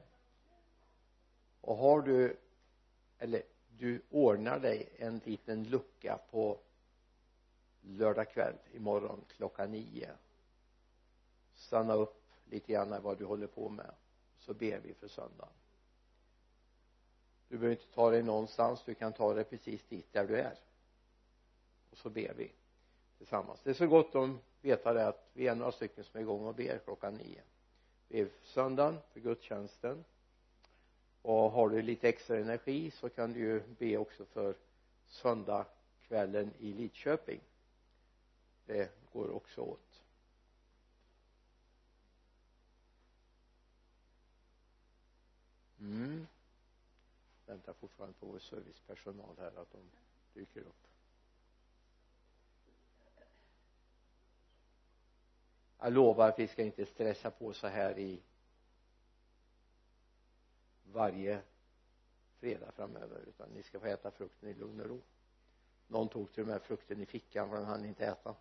[1.61, 2.37] och har du
[3.19, 3.43] eller
[3.77, 6.59] du ordnar dig en liten lucka på
[7.81, 10.09] lördag kväll imorgon klockan nio.
[11.55, 13.91] Stanna upp lite grann vad du håller på med
[14.39, 15.53] så ber vi för söndagen.
[17.47, 20.59] Du behöver inte ta dig någonstans du kan ta dig precis dit där du är.
[21.91, 22.51] Och så ber vi
[23.17, 23.59] tillsammans.
[23.63, 26.45] Det är så gott om veta det att vi är några stycken som är igång
[26.45, 27.41] och ber klockan nio.
[28.07, 30.03] Vi är söndagen för gudstjänsten
[31.21, 34.55] och har du lite extra energi så kan du ju be också för
[35.07, 37.39] söndagskvällen i Lidköping.
[38.65, 40.03] Det går också åt.
[45.79, 46.27] Mm.
[47.45, 49.81] Väntar fortfarande på vår servicepersonal här att de
[50.33, 50.87] dyker upp.
[55.79, 58.21] Jag lovar att vi ska inte stressa på så här i
[60.93, 61.41] varje
[62.39, 65.01] fredag framöver utan ni ska få äta frukten i lugn och ro.
[65.87, 68.35] Någon tog till och med frukten i fickan för den hann inte äta.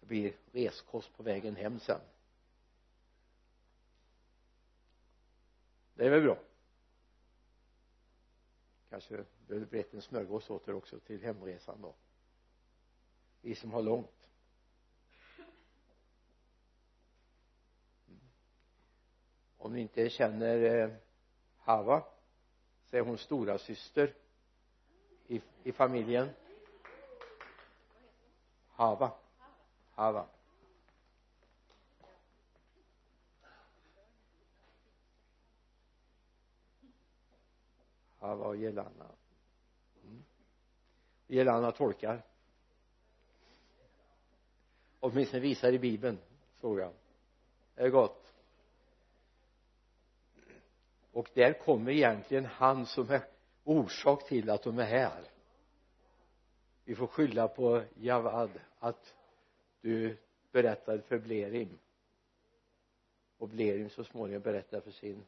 [0.00, 2.00] Det blir reskost på vägen hem sen.
[5.94, 6.38] Det är väl bra.
[8.88, 11.94] Kanske behöver brett en smörgås åt er också till hemresan då.
[13.40, 14.30] Vi som har långt.
[19.64, 20.90] Om ni inte känner eh,
[21.58, 22.04] Hava
[22.90, 24.14] så är hon stora syster
[25.26, 26.28] i, i familjen.
[28.68, 29.12] Hava.
[29.90, 30.26] Hava.
[38.18, 39.10] Hava och Jelana
[40.02, 40.24] mm.
[41.26, 42.22] Jelana tolkar.
[45.00, 46.18] Åtminstone visar i bibeln
[46.60, 46.92] såg jag.
[47.74, 48.23] Det är gott?
[51.14, 53.22] Och där kommer egentligen han som är
[53.64, 55.24] orsak till att de är här.
[56.84, 59.14] Vi får skylla på Javad att
[59.80, 60.16] du
[60.52, 61.78] berättade för Blerim.
[63.38, 65.24] Och Blerim så småningom berättade för sin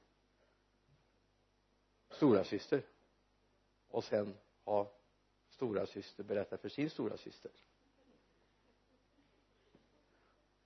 [2.11, 2.83] stora syster.
[3.89, 4.89] Och sen har
[5.49, 7.51] stora syster berättat för sin stora syster.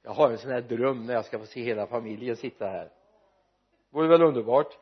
[0.03, 2.93] Jag har en sån här dröm när jag ska få se hela familjen sitta här.
[3.91, 4.79] Vore väl underbart?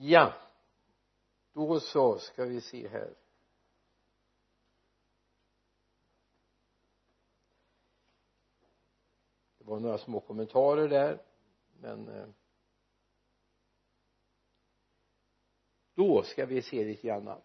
[0.00, 0.34] Ja.
[1.52, 3.14] Då så ska vi se här.
[9.58, 11.22] Det var några små kommentarer där
[11.80, 12.28] men eh,
[15.94, 17.40] då ska vi se lite grann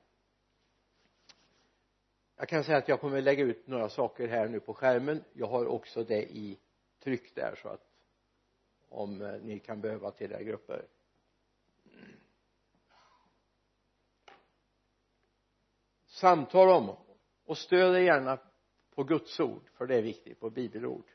[2.35, 5.23] jag kan säga att jag kommer lägga ut några saker här nu på skärmen.
[5.33, 6.59] Jag har också det i
[6.99, 7.87] tryck där så att
[8.89, 10.87] om eh, ni kan behöva till era grupper.
[16.23, 16.95] Samtal om
[17.45, 18.39] och stöd er gärna
[18.95, 21.11] på Guds ord för det är viktigt på bibelord.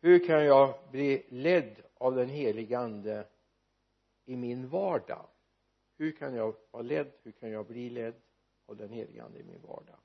[0.00, 3.28] Hur kan jag bli ledd av den helige ande
[4.24, 5.28] i min vardag?
[5.96, 7.12] Hur kan jag vara ledd?
[7.22, 8.22] Hur kan jag bli ledd
[8.66, 9.98] av den helige ande i min vardag?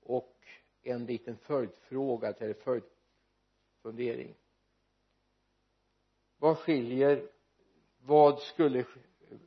[0.00, 0.46] Och
[0.82, 4.36] en liten följdfråga till följdfundering
[6.42, 7.28] vad skiljer
[7.98, 8.84] vad skulle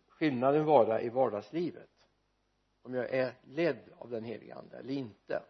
[0.07, 1.89] skillnaden vara i vardagslivet?
[2.81, 5.43] Om jag är ledd av den heliga ande eller inte?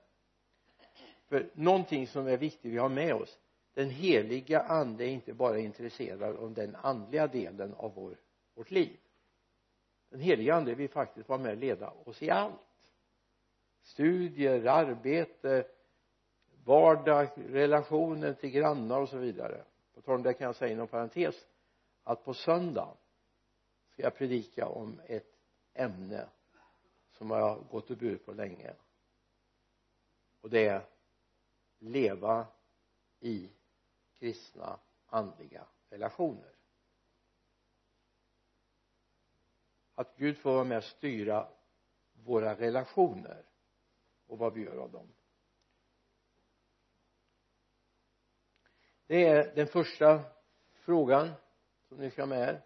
[1.28, 3.40] För någonting som är viktigt vi har med oss
[3.74, 8.18] den heliga ande är inte bara intresserad av den andliga delen av vår,
[8.54, 8.98] vårt liv.
[10.10, 12.94] Den heliga ande vill faktiskt vara med och leda oss i allt.
[13.82, 15.68] Studier, arbete
[16.64, 19.64] vardag, relationer till grannar och så vidare
[20.06, 21.48] på tal om det kan jag säga inom parentes
[22.04, 22.98] att på söndag
[23.90, 25.38] ska jag predika om ett
[25.74, 26.30] ämne
[27.12, 28.74] som jag har gått och burit på länge.
[30.42, 30.86] Och det är
[31.80, 32.48] leva
[33.20, 33.50] i
[34.14, 36.56] kristna andliga relationer.
[39.96, 41.48] Att Gud får vara med och styra
[42.14, 43.46] våra relationer
[44.28, 45.15] och vad vi gör av dem.
[49.16, 50.24] Det är den första
[50.74, 51.32] frågan
[51.88, 52.62] som ni ska ha med er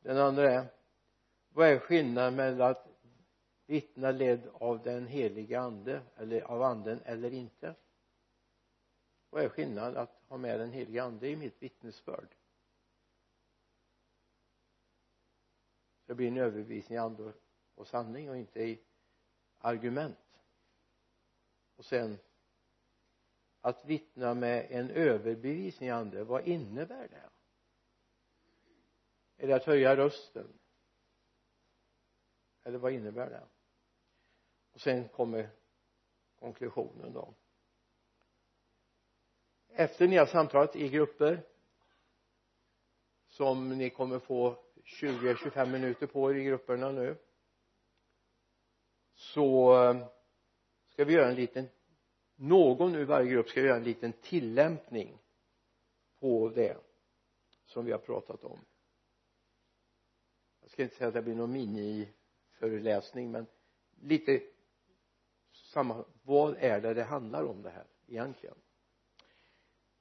[0.00, 0.66] den andra är
[1.48, 2.88] vad är skillnaden mellan att
[3.66, 7.74] vittna ledd av den heliga ande eller av anden eller inte?
[9.30, 12.34] Vad är skillnaden att ha med den heliga ande i mitt vittnesbörd?
[16.06, 17.32] Det blir en överbevisning i ande
[17.74, 18.80] och sanning och inte i
[19.58, 20.18] argument.
[21.76, 22.18] Och sen
[23.64, 27.30] att vittna med en överbevisning i ande vad innebär det?
[29.36, 30.58] Är det att höja rösten?
[32.64, 33.46] Eller vad innebär det?
[34.72, 35.50] Och sen kommer
[36.38, 37.34] konklusionen då.
[39.68, 41.46] Efter ni har samtalat i grupper
[43.28, 44.64] som ni kommer få
[45.00, 47.16] 20-25 minuter på er i grupperna nu
[49.14, 50.06] så eh,
[50.88, 51.68] ska vi göra en liten
[52.42, 55.18] någon ur varje grupp ska göra en liten tillämpning
[56.20, 56.76] på det
[57.64, 58.64] som vi har pratat om.
[60.60, 63.46] Jag ska inte säga att det blir någon miniföreläsning men
[64.00, 64.42] lite
[65.52, 68.54] samma vad är det det handlar om det här egentligen?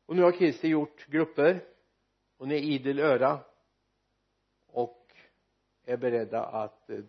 [0.05, 1.67] Och nu har Kristi gjort grupper.
[2.37, 3.39] Och ni är idel öra
[4.65, 5.15] och
[5.83, 6.99] är beredda att eh,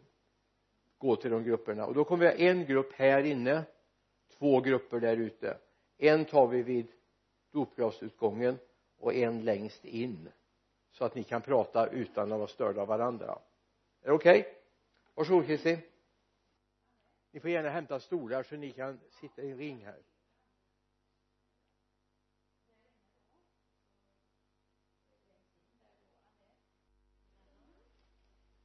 [0.98, 1.86] gå till de grupperna.
[1.86, 3.64] Och då kommer vi ha en grupp här inne
[4.42, 5.58] två grupper där ute.
[5.98, 6.86] En tar vi vid
[7.50, 8.58] dopglasutgången
[8.98, 10.28] och en längst in
[10.92, 13.38] så att ni kan prata utan att vara störda av varandra.
[14.02, 14.40] Är det okej?
[14.40, 14.52] Okay?
[15.14, 15.78] varsågod Kristi
[17.30, 20.02] ni får gärna hämta stolar så ni kan sitta i en ring här.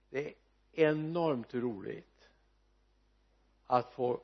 [0.09, 0.33] Det är
[0.71, 2.29] enormt roligt
[3.65, 4.21] att få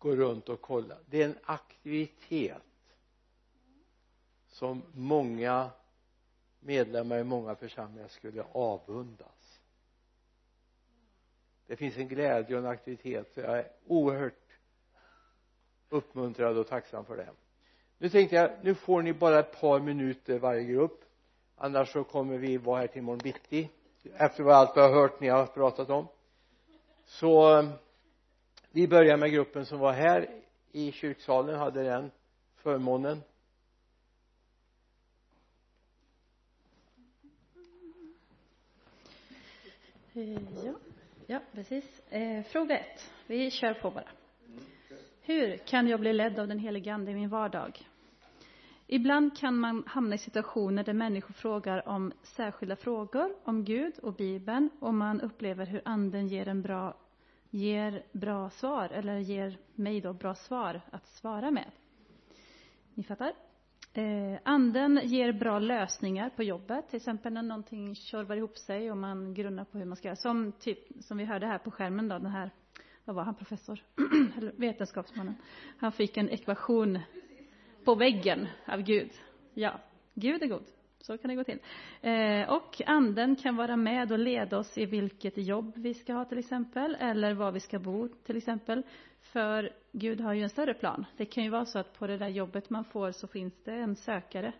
[0.00, 0.96] gå runt och kolla.
[1.06, 2.62] Det är en aktivitet
[4.48, 5.70] som många
[6.60, 9.60] medlemmar i många församlingar skulle avundas.
[11.66, 14.58] Det finns en glädje och en aktivitet så jag är oerhört
[15.88, 17.28] uppmuntrad och tacksam för det.
[17.98, 21.04] Nu tänkte jag nu får ni bara ett par minuter varje grupp.
[21.56, 23.70] Annars så kommer vi vara här till imorgon bitti.
[24.14, 26.08] Efter vad allt vi har hört ni har pratat om.
[27.04, 27.66] Så
[28.70, 30.30] vi börjar med gruppen som var här
[30.72, 32.10] i kyrksalen hade den
[32.56, 33.22] förmånen
[40.14, 40.32] eh,
[40.64, 40.72] Ja,
[41.26, 42.10] ja precis.
[42.10, 43.10] Eh, fråga ett.
[43.26, 44.08] Vi kör på bara.
[45.22, 47.86] Hur kan jag bli ledd av den helige Ande i min vardag?
[48.86, 54.14] Ibland kan man hamna i situationer där människor frågar om särskilda frågor om Gud och
[54.14, 56.96] Bibeln och man upplever hur Anden ger en bra,
[57.50, 61.70] ger bra svar, eller ger mig då bra svar att svara med.
[62.94, 63.32] Ni fattar?
[63.92, 68.96] Eh, anden ger bra lösningar på jobbet, till exempel när någonting tjorvar ihop sig och
[68.96, 70.16] man grunnar på hur man ska göra.
[70.16, 72.50] Som, typ, som vi hörde här på skärmen då, den här,
[73.04, 73.80] vad var han, professor?
[74.38, 75.34] Eller vetenskapsmannen.
[75.78, 76.98] Han fick en ekvation
[77.84, 79.10] på väggen av Gud.
[79.54, 79.80] Ja,
[80.14, 80.64] Gud är god.
[81.00, 81.58] Så kan det gå till.
[82.00, 86.24] Eh, och anden kan vara med och leda oss i vilket jobb vi ska ha
[86.24, 88.82] till exempel, eller var vi ska bo till exempel.
[89.20, 91.04] För Gud har ju en större plan.
[91.16, 93.74] Det kan ju vara så att på det där jobbet man får så finns det
[93.74, 94.52] en sökare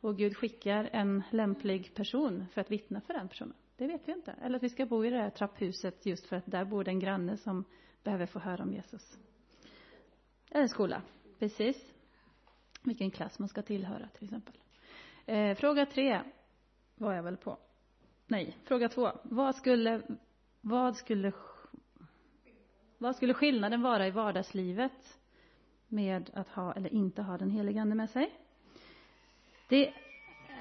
[0.00, 3.54] och Gud skickar en lämplig person för att vittna för den personen.
[3.76, 4.32] Det vet vi inte.
[4.42, 6.90] Eller att vi ska bo i det här trapphuset just för att där bor det
[6.90, 7.64] en granne som
[8.02, 9.18] behöver få höra om Jesus.
[10.50, 11.02] Eller skola.
[11.38, 11.94] Precis.
[12.82, 14.54] Vilken klass man ska tillhöra till exempel.
[15.26, 16.20] Eh, fråga tre
[16.94, 17.58] var jag väl på.
[18.26, 19.12] Nej, fråga två.
[19.22, 20.02] Vad skulle,
[20.60, 21.32] vad skulle,
[22.98, 25.18] vad skulle skillnaden vara i vardagslivet
[25.88, 28.32] med att ha eller inte ha den helige Ande med sig?
[29.68, 29.92] Det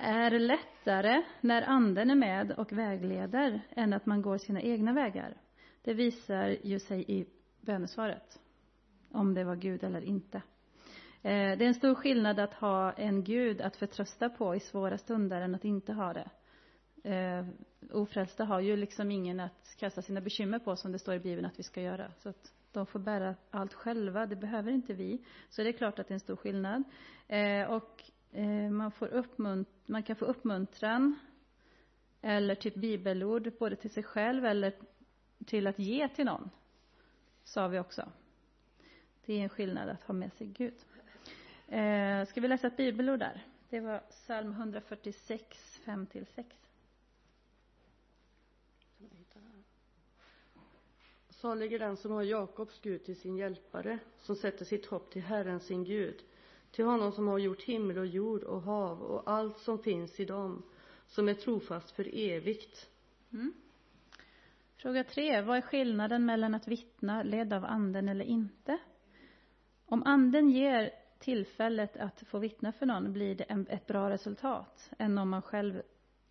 [0.02, 5.38] är lättare när anden är med och vägleder än att man går sina egna vägar.
[5.82, 7.26] Det visar ju sig i
[7.62, 8.40] bönesvaret.
[9.12, 10.42] Om det var Gud eller inte.
[11.26, 14.98] Eh, det är en stor skillnad att ha en Gud att förtrösta på i svåra
[14.98, 16.30] stunder än att inte ha det.
[17.10, 17.46] Eh,
[17.92, 21.46] ofrälsta har ju liksom ingen att kasta sina bekymmer på som det står i Bibeln
[21.46, 22.12] att vi ska göra.
[22.18, 25.26] Så att de får bära allt själva, det behöver inte vi.
[25.50, 26.84] Så det är klart att det är en stor skillnad.
[27.28, 28.04] Eh, och
[28.72, 31.20] man, får uppmunt man kan få uppmuntran
[32.22, 34.74] eller typ bibelord både till sig själv eller
[35.46, 36.50] till att ge till någon.
[37.44, 38.12] Sa vi också.
[39.26, 40.74] Det är en skillnad att ha med sig Gud.
[41.74, 43.46] Eh, ska vi läsa ett bibelord där?
[43.70, 46.46] Det var psalm 146, 5-6.
[51.30, 55.22] Salig är den som har Jakobs Gud till sin hjälpare, som sätter sitt hopp till
[55.22, 56.24] Herren sin Gud,
[56.72, 60.26] till honom som har gjort himmel och jord och hav och allt som finns i
[60.26, 60.64] dem,
[61.08, 62.90] som är trofast för evigt.
[63.32, 63.54] Mm.
[64.78, 65.42] Fråga tre.
[65.42, 68.78] Vad är skillnaden mellan att vittna ledd av anden eller inte?
[69.86, 74.92] Om anden ger tillfället att få vittna för någon blir det en, ett bra resultat
[75.00, 75.82] än om man själv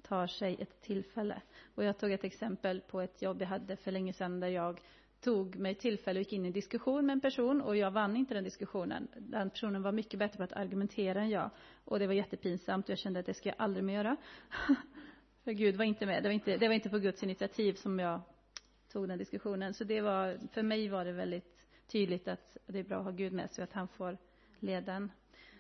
[0.03, 1.43] tar sig ett tillfälle.
[1.75, 4.81] Och jag tog ett exempel på ett jobb jag hade för länge sedan där jag
[5.21, 8.17] tog mig tillfälle och gick in i en diskussion med en person och jag vann
[8.17, 9.09] inte den diskussionen.
[9.17, 11.51] Den personen var mycket bättre på att argumentera än jag
[11.85, 14.17] och det var jättepinsamt och jag kände att det ska jag aldrig mer göra.
[15.45, 16.23] för Gud var inte med.
[16.23, 18.21] Det var inte, det var inte på Guds initiativ som jag
[18.93, 19.75] tog den diskussionen.
[19.75, 23.11] Så det var, för mig var det väldigt tydligt att det är bra att ha
[23.11, 24.19] Gud med sig och att han får
[24.63, 25.13] leden.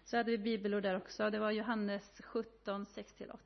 [0.04, 1.30] Så hade vi bibelord där också.
[1.30, 3.36] Det var Johannes 17, 6-8.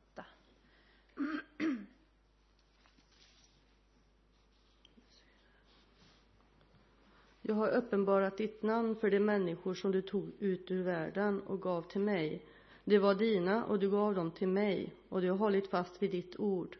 [7.42, 11.62] Jag har uppenbarat ditt namn för de människor som du tog ut ur världen och
[11.62, 12.46] gav till mig.
[12.84, 16.10] Det var dina och du gav dem till mig och du har hållit fast vid
[16.10, 16.76] ditt ord.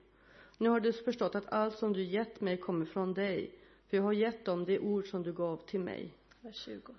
[0.58, 3.58] Nu har du förstått att allt som du gett mig kommer från dig,
[3.88, 6.14] för jag har gett dem det ord som du gav till mig.
[6.40, 6.94] Vers 20.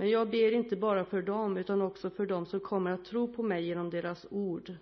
[0.00, 3.32] Men jag ber inte bara för dem, utan också för dem som kommer att tro
[3.32, 4.74] på mig genom deras ord.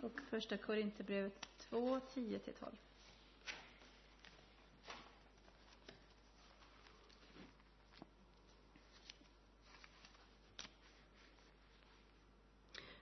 [0.00, 2.40] Och första Korinthierbrevet 2, 10-12.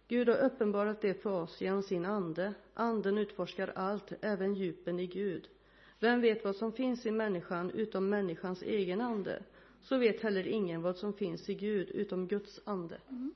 [0.08, 2.54] Gud har uppenbarat det för oss genom sin ande.
[2.74, 5.48] Anden utforskar allt, även djupen i Gud.
[5.98, 9.42] Vem vet vad som finns i människan utom människans egen ande?
[9.82, 12.98] Så vet heller ingen vad som finns i Gud utom Guds ande.
[13.08, 13.34] Mm.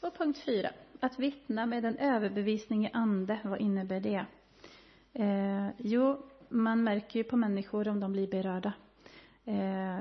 [0.00, 0.70] Och punkt fyra.
[1.00, 4.26] Att vittna med en överbevisning i ande, vad innebär det?
[5.12, 8.72] Eh, jo, man märker ju på människor om de blir berörda.
[9.44, 10.00] Eh,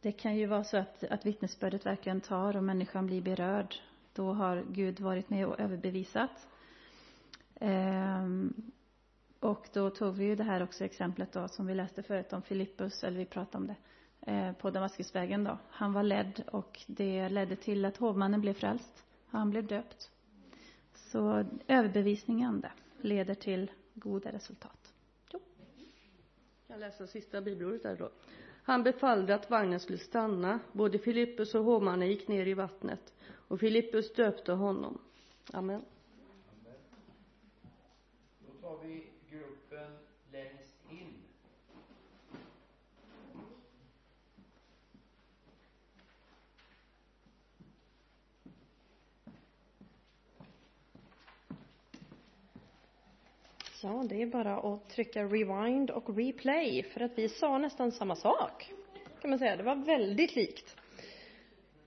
[0.00, 3.74] det kan ju vara så att, att vittnesbördet verkligen tar och människan blir berörd.
[4.12, 6.48] Då har Gud varit med och överbevisat.
[7.54, 8.26] Eh,
[9.40, 12.42] och då tog vi ju det här också exemplet då som vi läste förut om
[12.42, 13.78] Filippus, eller vi pratade om det, eh,
[14.20, 15.58] Eh, på Damaskusvägen då.
[15.70, 19.04] Han var ledd och det ledde till att hovmannen blev frälst.
[19.26, 20.10] Han blev döpt.
[20.94, 24.94] Så överbevisning ande leder till goda resultat.
[25.32, 25.40] Jo.
[26.66, 28.10] Jag läser sista bibelordet där då.
[28.62, 30.60] Han befallde att vagnen skulle stanna.
[30.72, 33.14] Både Filippus och hovmannen gick ner i vattnet
[33.48, 34.98] och Filippus döpte honom.
[35.52, 35.84] Amen.
[38.46, 39.98] Då tar vi gruppen
[40.32, 41.14] längst in.
[53.88, 58.16] Ja, det är bara att trycka rewind och replay för att vi sa nästan samma
[58.16, 58.72] sak.
[59.20, 59.56] Kan man säga.
[59.56, 60.76] Det var väldigt likt.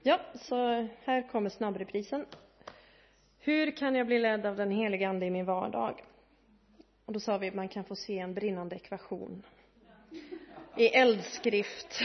[0.04, 2.26] Ja, så här kommer snabbreprisen.
[3.40, 6.04] Hur kan jag bli ledd av den heliga Ande i min vardag?
[7.06, 9.44] Och då sa vi att man kan få se en brinnande ekvation.
[10.78, 12.02] I eldskrift.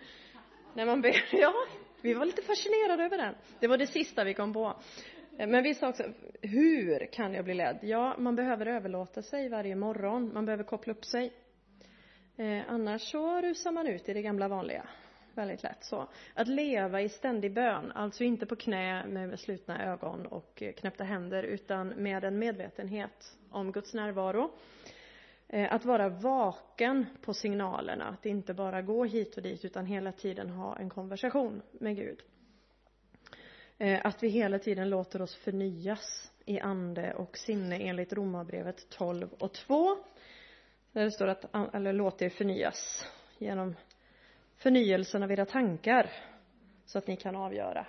[0.74, 1.54] När man ber, ja,
[2.00, 3.34] vi var lite fascinerade över den.
[3.60, 4.76] Det var det sista vi kom på.
[5.38, 6.02] Eh, men vi sa också,
[6.42, 7.78] hur kan jag bli ledd?
[7.82, 10.30] Ja, man behöver överlåta sig varje morgon.
[10.34, 11.32] Man behöver koppla upp sig.
[12.36, 14.88] Eh, annars så rusar man ut i det gamla vanliga.
[15.34, 16.08] Väldigt lätt så.
[16.34, 21.42] Att leva i ständig bön, alltså inte på knä med slutna ögon och knäppta händer,
[21.42, 24.50] utan med en medvetenhet om Guds närvaro.
[25.48, 30.12] Eh, att vara vaken på signalerna, att inte bara gå hit och dit, utan hela
[30.12, 32.22] tiden ha en konversation med Gud.
[33.78, 39.32] Eh, att vi hela tiden låter oss förnyas i ande och sinne enligt Romarbrevet 12
[39.38, 39.96] och 2.
[40.92, 43.06] Där det står att, eller låt er förnyas
[43.38, 43.74] genom
[44.56, 46.10] förnyelsen av era tankar
[46.84, 47.86] så att ni kan avgöra.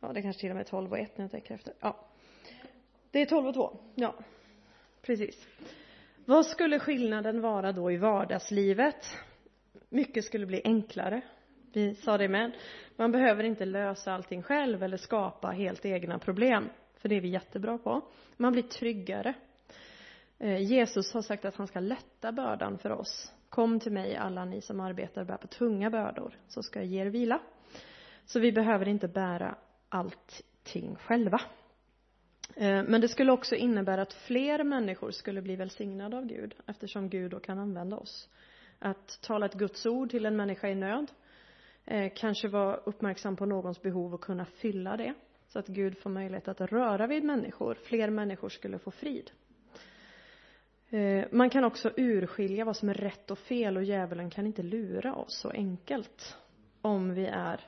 [0.00, 1.74] Ja, det kanske till och med är 12 och 1 när jag tänker efter.
[1.80, 2.06] Ja.
[3.10, 3.78] Det är 12 och 2.
[3.94, 4.14] Ja,
[5.02, 5.46] precis.
[6.24, 9.16] Vad skulle skillnaden vara då i vardagslivet?
[9.88, 11.22] Mycket skulle bli enklare.
[11.72, 12.52] Vi sa det med.
[12.96, 17.28] Man behöver inte lösa allting själv eller skapa helt egna problem, för det är vi
[17.28, 18.02] jättebra på.
[18.36, 19.34] Man blir tryggare.
[20.38, 23.32] Eh, Jesus har sagt att han ska lätta bördan för oss.
[23.48, 26.86] Kom till mig alla ni som arbetar och bär på tunga bördor, så ska jag
[26.86, 27.40] ge er vila.
[28.24, 29.54] Så vi behöver inte bära
[29.88, 31.40] allting själva.
[32.56, 37.08] Eh, men det skulle också innebära att fler människor skulle bli välsignade av Gud, eftersom
[37.08, 38.28] Gud då kan använda oss.
[38.78, 41.10] Att tala ett Guds ord till en människa i nöd,
[41.86, 45.14] eh, kanske vara uppmärksam på någons behov och kunna fylla det.
[45.48, 47.74] Så att Gud får möjlighet att röra vid människor.
[47.74, 49.30] Fler människor skulle få frid.
[50.90, 54.62] Eh, man kan också urskilja vad som är rätt och fel och djävulen kan inte
[54.62, 56.36] lura oss så enkelt.
[56.82, 57.60] Om vi är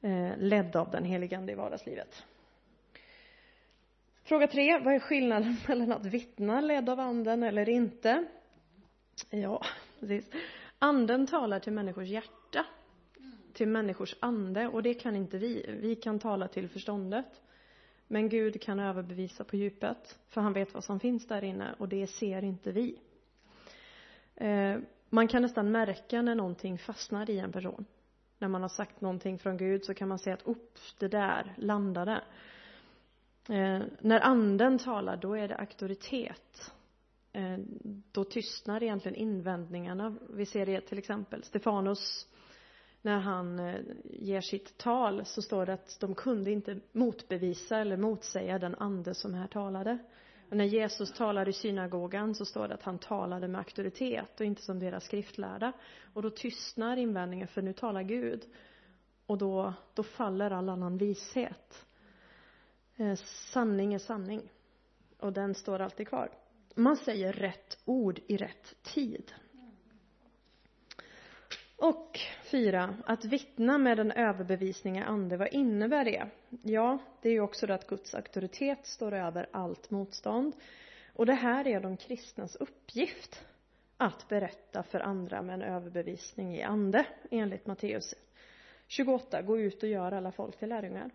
[0.00, 2.24] eh, ledda av den helige Ande i vardagslivet.
[4.22, 4.78] Fråga tre.
[4.78, 8.24] Vad är skillnaden mellan att vittna ledd av anden eller inte?
[9.30, 9.62] Ja,
[10.00, 10.30] precis.
[10.78, 12.66] Anden talar till människors hjärta
[13.54, 15.76] till människors ande och det kan inte vi.
[15.80, 17.40] Vi kan tala till förståndet.
[18.06, 21.88] Men Gud kan överbevisa på djupet, för han vet vad som finns där inne och
[21.88, 22.98] det ser inte vi.
[24.34, 24.78] Eh,
[25.10, 27.84] man kan nästan märka när någonting fastnar i en person.
[28.38, 31.54] När man har sagt någonting från Gud så kan man se att, upp, det där
[31.56, 32.22] landade.
[33.48, 36.72] Eh, när anden talar, då är det auktoritet.
[37.32, 37.58] Eh,
[38.12, 40.16] då tystnar egentligen invändningarna.
[40.30, 42.28] Vi ser det till exempel, Stefanus
[43.04, 47.96] när han eh, ger sitt tal så står det att de kunde inte motbevisa eller
[47.96, 49.98] motsäga den ande som här talade.
[50.50, 54.46] Och när Jesus talar i synagogan så står det att han talade med auktoritet och
[54.46, 55.72] inte som deras skriftlärda.
[56.14, 58.44] Och då tystnar invändningen för nu talar Gud.
[59.26, 61.86] Och då, då faller all annan vishet.
[62.96, 63.14] Eh,
[63.52, 64.50] sanning är sanning.
[65.18, 66.30] Och den står alltid kvar.
[66.74, 69.32] Man säger rätt ord i rätt tid.
[71.76, 76.26] Och fyra, att vittna med en överbevisning i ande, vad innebär det?
[76.62, 80.52] Ja, det är ju också det att Guds auktoritet står över allt motstånd.
[81.12, 83.44] Och det här är de kristnas uppgift,
[83.96, 88.14] att berätta för andra med en överbevisning i ande, enligt Matteus
[88.86, 91.10] 28, gå ut och gör alla folk till lärjungar.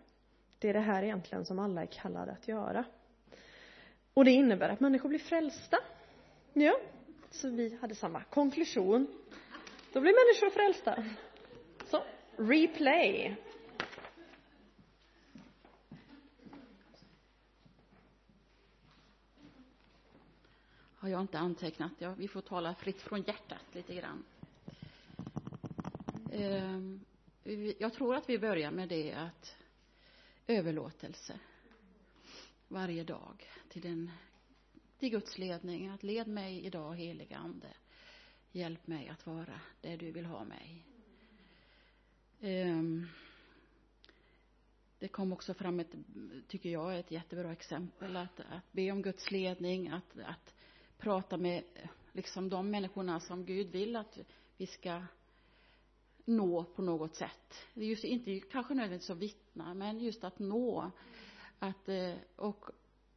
[0.58, 2.84] Det är det här egentligen som alla är kallade att göra.
[4.14, 5.76] Och det innebär att människor blir frälsta.
[6.52, 6.80] Ja,
[7.30, 9.06] så vi hade samma konklusion
[9.92, 11.04] då blir människor frälsta.
[11.84, 12.04] Så,
[12.36, 13.36] replay.
[20.96, 21.92] Har jag inte antecknat.
[21.98, 24.24] Ja, vi får tala fritt från hjärtat lite grann.
[26.32, 27.00] Ehm,
[27.78, 29.56] jag tror att vi börjar med det att
[30.46, 31.40] överlåtelse
[32.68, 34.10] varje dag till, den,
[34.98, 35.88] till Guds ledning.
[35.88, 37.68] Att led mig idag, heliga Ande.
[38.52, 40.86] Hjälp mig att vara där du vill ha mig.
[42.40, 43.06] Um,
[44.98, 45.94] det kom också fram ett,
[46.48, 50.54] tycker jag, ett jättebra exempel att, att be om Guds ledning, att, att
[50.98, 51.64] prata med
[52.12, 54.18] liksom de människorna som Gud vill att
[54.56, 55.02] vi ska
[56.24, 57.54] nå på något sätt.
[57.74, 60.90] Det är just inte kanske nödvändigtvis att vittna, men just att nå.
[61.58, 62.64] Att, eh, och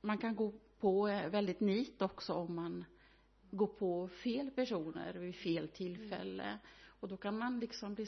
[0.01, 2.85] man kan gå på eh, väldigt nit också om man
[3.55, 6.57] går på fel personer vid fel tillfälle.
[6.87, 8.07] Och då kan man liksom bli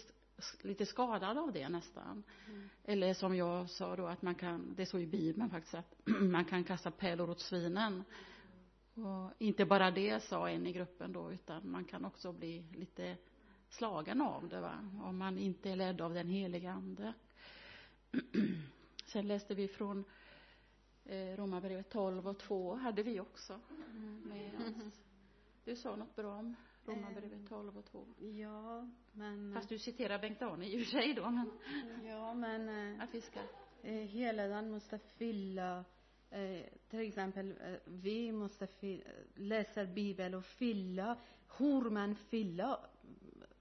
[0.61, 2.23] lite skadad av det nästan.
[2.47, 2.69] Mm.
[2.83, 6.45] Eller som jag sa då att man kan, det står i Bibeln faktiskt att man
[6.45, 8.03] kan kasta pärlor åt svinen.
[8.93, 13.17] Och inte bara det sa en i gruppen då utan man kan också bli lite
[13.69, 17.13] slagen av det va om man inte är ledd av den helige ande
[19.05, 20.03] sen läste vi från
[21.05, 23.59] eh, Romarbrevet 12 och 2 hade vi också
[24.23, 24.99] med oss.
[25.65, 26.55] Du sa något bra om
[26.85, 28.07] Romarbrevet 12 och 2.
[28.19, 29.53] Ja, men...
[29.53, 31.51] Fast du citerar Bengt-Arne i och för sig då, men...
[32.03, 32.69] Ja, men...
[32.69, 33.39] Eh, att vi ska...
[33.81, 35.85] Eh, hela den måste fylla
[36.29, 38.67] eh, till exempel, eh, vi måste
[39.35, 41.17] läsa Bibeln och fylla
[41.57, 42.77] hur man fyller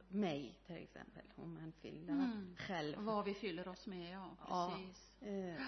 [0.08, 2.56] mig till exempel, hur man fyller mm.
[2.56, 2.98] själv.
[2.98, 5.14] Vad vi fyller oss med, ja, precis.
[5.20, 5.60] Ja, eh,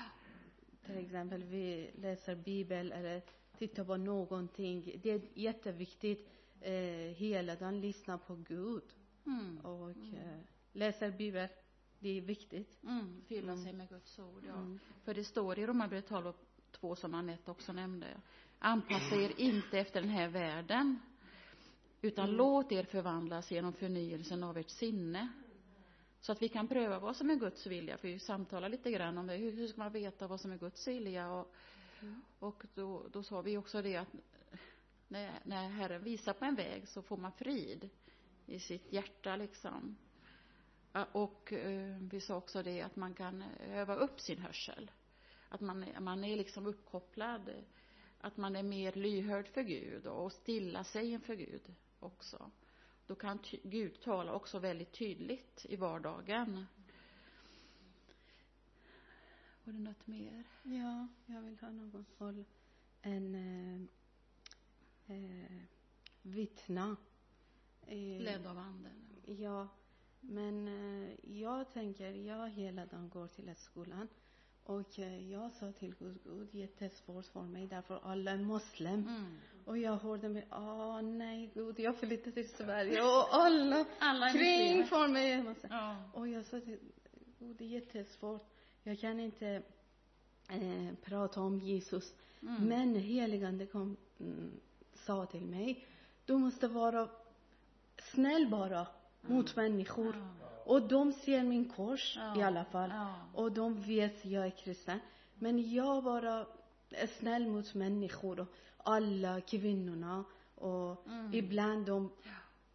[0.86, 3.22] till exempel, vi läser Bibeln eller
[3.58, 5.00] tittar på någonting.
[5.02, 6.28] Det är jätteviktigt
[6.60, 6.74] eh,
[7.16, 8.82] hela dagen lyssna på Gud.
[9.26, 9.58] Mm.
[9.58, 10.14] Och mm.
[10.14, 10.38] Eh,
[10.72, 11.48] läser Bibeln.
[11.98, 12.82] Det är viktigt.
[12.82, 13.64] Mm, fylla mm.
[13.64, 14.54] sig med Guds ord, ja.
[14.54, 14.78] Mm.
[15.04, 16.36] För det står i Romarbrevet 12 och
[16.70, 18.06] 2 som Anette också nämnde.
[18.58, 20.98] Anpassa er inte efter den här världen
[22.00, 22.36] utan mm.
[22.36, 25.28] låt er förvandlas genom förnyelsen av ert sinne
[26.20, 29.18] så att vi kan pröva vad som är Guds vilja för vi samtalar lite grann
[29.18, 31.54] om det hur, hur ska man veta vad som är Guds vilja och,
[32.00, 32.22] mm.
[32.38, 34.08] och då, då sa vi också det att
[35.08, 37.90] när, när Herren visar på en väg så får man frid
[38.46, 39.96] i sitt hjärta liksom
[41.12, 44.90] och eh, vi sa också det att man kan öva upp sin hörsel
[45.48, 47.50] att man, man är liksom uppkopplad
[48.20, 52.50] att man är mer lyhörd för Gud och stilla sig inför Gud också.
[53.06, 56.66] Då kan Gud tala också väldigt tydligt i vardagen.
[59.66, 60.44] Var det något mer?
[60.62, 62.44] Ja, jag vill ha någon håll.
[63.02, 65.62] En eh, eh,
[66.22, 66.96] vittna.
[67.86, 68.92] Eh, Ledd av anden?
[69.24, 69.68] Ja,
[70.20, 74.08] men eh, jag tänker, jag hela dagen går till skolan
[74.64, 79.08] och eh, jag sa till Gud, Gud jättesvårt för mig därför alla är muslim.
[79.08, 79.38] Mm.
[79.64, 84.86] Och jag hörde mig, åh nej Gud, jag flyttade till Sverige och alla, alla kring
[84.86, 85.54] för mig.
[85.70, 86.10] Ja.
[86.12, 86.78] Och jag sa till
[87.38, 88.55] Gud, det är jättesvårt.
[88.86, 89.62] Jag kan inte
[90.48, 92.14] eh, prata om Jesus.
[92.42, 92.64] Mm.
[92.64, 94.60] Men heligande kom, mm,
[94.94, 95.86] sa till mig,
[96.24, 97.08] du måste vara
[98.12, 99.36] snäll bara mm.
[99.36, 100.16] mot människor.
[100.16, 100.48] Ja.
[100.64, 102.40] Och de ser min kors ja.
[102.40, 102.90] i alla fall.
[102.90, 103.14] Ja.
[103.34, 104.98] Och de vet jag är kristen.
[105.34, 106.46] Men jag bara
[106.90, 110.24] är snäll mot människor och alla kvinnorna.
[110.54, 111.34] Och mm.
[111.34, 112.10] ibland de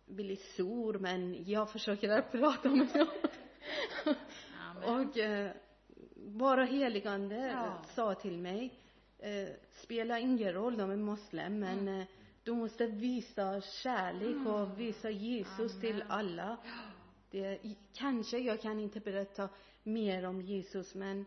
[0.06, 3.08] blir sur men jag försöker prata med dem.
[4.86, 5.52] och eh,
[6.26, 7.78] bara heligande ja.
[7.96, 8.74] sa till mig,
[9.20, 12.00] eh, spelar ingen roll, de är muslim, men mm.
[12.00, 12.08] eh,
[12.44, 14.48] du måste visa kärlek mm.
[14.48, 15.82] och visa Jesus Amen.
[15.82, 16.58] till alla.
[17.32, 17.60] Det,
[17.94, 19.50] kanske jag kan inte berätta
[19.84, 21.26] mer om Jesus, men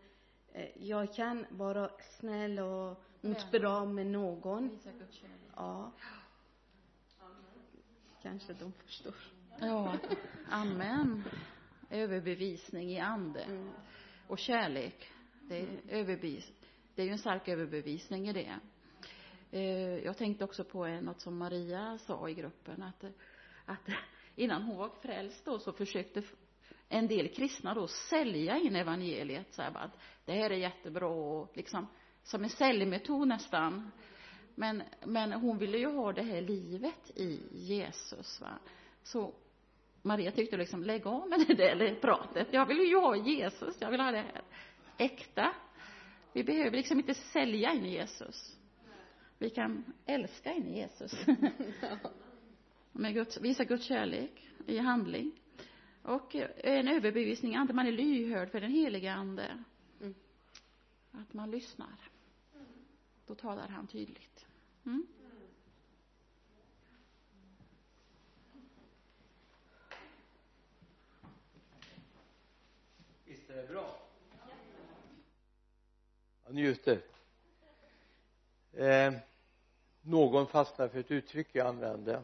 [0.53, 1.89] eh, jag kan vara
[2.19, 4.79] snäll och mot bra med någon.
[5.55, 5.91] Ja.
[8.21, 9.15] Kanske de förstår.
[9.59, 9.97] Ja,
[10.49, 11.23] amen.
[11.89, 13.41] Överbevisning i ande.
[13.41, 13.69] Mm.
[14.27, 15.09] Och kärlek.
[15.41, 15.81] Det är mm.
[15.89, 16.51] överbevis.
[16.95, 18.59] Det är ju en stark överbevisning i det.
[19.51, 23.03] Eh, jag tänkte också på något som Maria sa i gruppen, att,
[23.65, 23.89] att
[24.35, 26.23] innan hon var frälst då så försökte
[26.89, 31.51] en del kristna då sälja in evangeliet så här att det här är jättebra och
[31.57, 31.87] liksom
[32.23, 33.91] som en säljmetod nästan
[34.55, 38.59] men, men hon ville ju ha det här livet i Jesus va
[39.03, 39.33] så
[40.05, 42.47] Maria tyckte liksom lägg av med det där pratet.
[42.51, 43.75] Jag vill ju ha Jesus.
[43.79, 44.41] Jag vill ha det här
[44.97, 45.55] äkta.
[46.33, 48.57] Vi behöver liksom inte sälja in Jesus.
[49.37, 51.25] Vi kan älska in Jesus.
[52.91, 55.31] Med Guds, visa Guds kärlek i handling.
[56.01, 59.63] Och en överbevisning att man är lyhörd för den heliga ande.
[60.01, 60.15] Mm.
[61.11, 62.09] att man lyssnar.
[63.25, 64.45] Då talar han tydligt.
[64.85, 65.07] Mm.
[73.55, 73.97] Är det bra?
[76.45, 77.01] Jag njuter.
[78.73, 79.13] Eh,
[80.01, 82.23] någon fastnar för ett uttryck jag använde.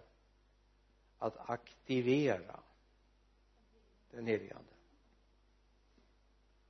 [1.17, 2.59] Att aktivera
[4.11, 4.71] den helige ande.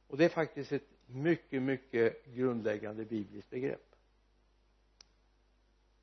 [0.08, 3.96] Och det är faktiskt ett mycket mycket grundläggande bibliskt begrepp.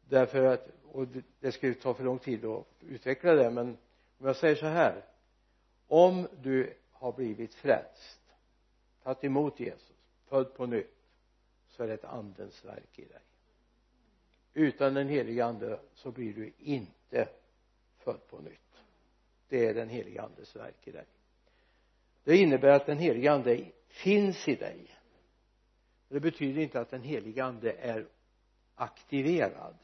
[0.08, 3.78] Därför att och det, det skulle ta för lång tid att utveckla det men
[4.18, 5.04] om jag säger så här.
[5.86, 8.27] Om du har blivit frälst
[9.14, 9.92] tagit emot Jesus
[10.26, 10.96] född på nytt
[11.68, 13.20] så är det ett andens verk i dig.
[14.54, 17.28] Utan den heliga ande så blir du inte
[17.98, 18.82] född på nytt.
[19.48, 21.04] Det är den heliga andes verk i dig.
[22.24, 24.98] Det innebär att den heliga ande finns i dig.
[26.08, 28.06] Det betyder inte att den heliga ande är
[28.74, 29.76] aktiverad.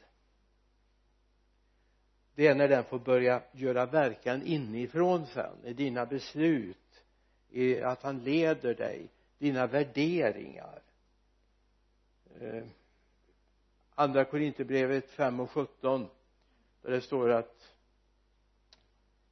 [2.35, 7.03] Det är när den får börja göra verkan inifrån sen i dina beslut
[7.49, 10.81] i att han leder dig dina värderingar.
[12.39, 12.63] Eh,
[13.95, 16.07] andra korintierbrevet 5 och 17
[16.81, 17.75] där det står att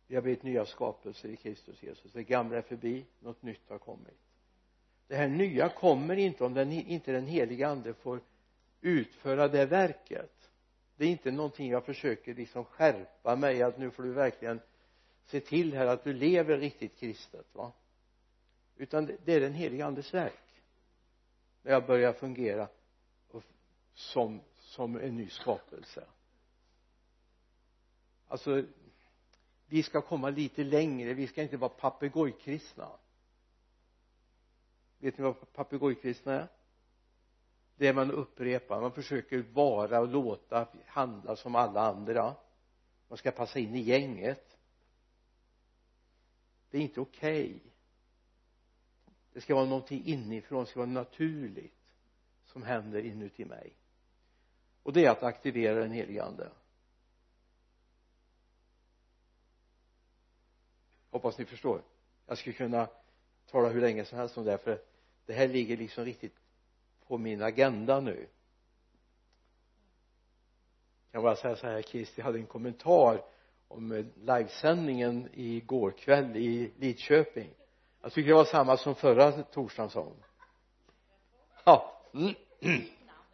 [0.08, 2.12] vi har blivit nya skapelser i Kristus Jesus.
[2.12, 4.20] Det gamla är förbi något nytt har kommit.
[5.08, 8.22] Det här nya kommer inte om den, inte den heliga ande får
[8.82, 10.49] utföra det verket.
[10.95, 14.60] Det är inte någonting jag försöker liksom skärpa mig att nu får du verkligen
[15.26, 17.72] se till här att du lever riktigt kristet va?
[18.76, 20.64] Utan det är den helige andes verk.
[21.62, 22.68] När jag börjar fungera
[23.94, 26.06] som, som en ny skapelse.
[28.28, 28.64] Alltså
[29.66, 31.14] vi ska komma lite längre.
[31.14, 32.92] Vi ska inte vara papegojkristna.
[34.98, 36.48] Vet ni vad papegojkristna är?
[37.76, 38.82] Det man upprepar.
[38.82, 42.36] Man försöker vara och låta handla som alla andra.
[43.08, 44.58] Man ska passa in i gänget.
[46.70, 47.56] Det är inte okej.
[47.56, 47.73] okay
[49.34, 51.92] det ska vara någonting inifrån det ska vara naturligt
[52.46, 53.74] som händer inuti mig.
[54.84, 56.50] Och det är att aktivera den helige ande.
[61.10, 61.82] Hoppas ni förstår.
[62.26, 62.88] Jag skulle kunna
[63.46, 64.82] tala hur länge som helst om det här för
[65.26, 66.36] det här ligger liksom riktigt
[67.08, 68.28] på min agenda nu.
[71.12, 73.26] Jag kan bara säga så här Kristi hade en kommentar
[73.68, 77.50] om livesändningen igår kväll i Lidköping
[78.04, 80.01] jag tycker det var samma som förra torsdagen sa.
[80.01, 80.24] Hon
[81.64, 82.01] ja.
[82.14, 82.34] Mm.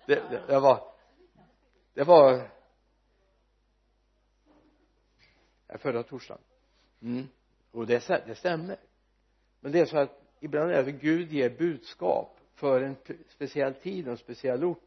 [0.07, 0.91] det, det, det var
[1.93, 2.49] det var
[5.78, 6.41] förra torsdagen.
[7.01, 7.28] Mm.
[7.72, 8.78] och det, det stämmer.
[9.59, 12.95] Men det är så att ibland är det Gud ger budskap för en
[13.30, 14.86] speciell tid och en speciell ort.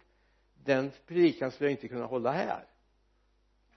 [0.65, 2.65] Den predikan skulle jag inte kunna hålla här.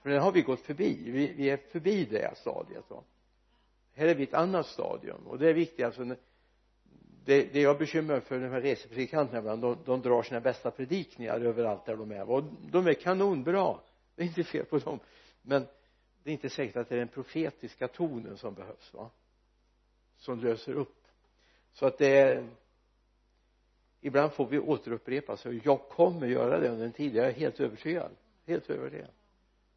[0.01, 1.12] För den har vi gått förbi.
[1.12, 3.03] Vi, vi är förbi det stadiet va
[3.96, 5.28] här är vi ett annat stadium.
[5.28, 6.16] Och det är viktigt alltså
[7.26, 11.39] det, det jag bekymrar för de här resepredikanterna ibland de, de drar sina bästa predikningar
[11.39, 12.30] överallt där de är.
[12.30, 13.80] Och de är kanonbra.
[14.16, 15.00] Det är inte fel på dem.
[15.41, 15.68] Men
[16.24, 19.10] det är inte säkert att det är den profetiska tonen som behövs va?
[20.18, 21.08] Som löser upp.
[21.74, 22.48] Så att det är
[24.02, 27.16] ibland får vi återupprepa så jag kommer göra det under en tid.
[27.16, 28.12] Jag är helt övertygad.
[28.46, 29.10] Helt övertygad.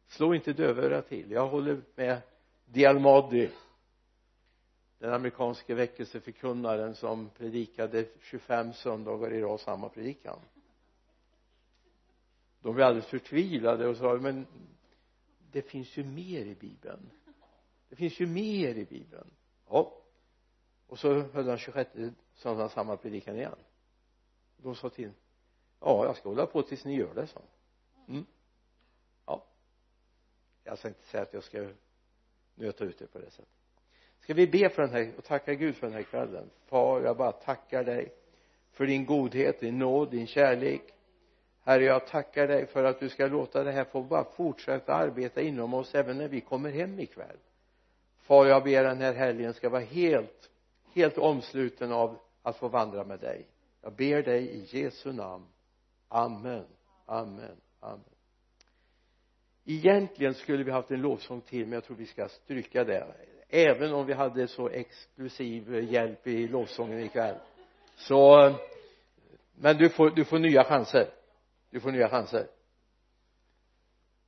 [0.07, 1.31] Slå inte dövörat till.
[1.31, 2.21] Jag håller med.
[2.65, 3.49] Dialmadi
[4.99, 10.39] den amerikanske väckelseförkunnaren som predikade 25 söndagar i rad samma predikan.
[12.61, 14.47] De blev alldeles förtvivlade och sa men
[15.51, 17.11] det finns ju mer i bibeln.
[17.89, 19.31] Det finns ju mer i bibeln.
[19.69, 19.93] Ja.
[20.87, 21.89] Och så höll han 26
[22.35, 23.55] söndagen samma predikan igen.
[24.57, 25.11] De sa till
[25.79, 27.41] ja jag ska hålla på tills ni gör det så
[28.07, 28.25] mm.
[29.25, 29.45] ja.
[30.63, 31.69] Jag ska inte säga att jag ska
[32.55, 33.58] nöta ut det på det sättet
[34.29, 36.49] ska vi be för den här och tacka Gud för den här kvällen?
[36.65, 38.13] Far jag bara tackar dig
[38.71, 40.81] för din godhet, din nåd, din kärlek.
[41.63, 45.41] Herre jag tackar dig för att du ska låta det här få bara fortsätta arbeta
[45.41, 47.37] inom oss även när vi kommer hem ikväll.
[48.19, 50.49] Far jag ber den här helgen ska vara helt
[50.93, 53.47] helt omsluten av att få vandra med dig.
[53.81, 55.45] Jag ber dig i Jesu namn.
[56.07, 56.65] Amen.
[57.05, 57.57] Amen.
[57.79, 58.03] Amen.
[59.65, 63.07] Egentligen skulle vi haft en lovsång till men jag tror vi ska stryka det
[63.49, 67.35] även om vi hade så exklusiv eh, hjälp i lovsången ikväll.
[67.95, 68.53] Så
[69.55, 71.09] men du får, du får nya chanser.
[71.69, 72.47] Du får nya chanser.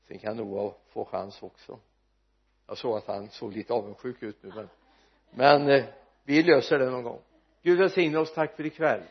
[0.08, 1.80] Sen kan Noah få chans också.
[2.68, 4.68] Jag såg att han såg lite avundsjuk ut nu men
[5.32, 5.86] men eh,
[6.24, 7.22] vi löser det någon gång.
[7.62, 8.34] Gud välsigne oss.
[8.34, 9.02] Tack för ikväll.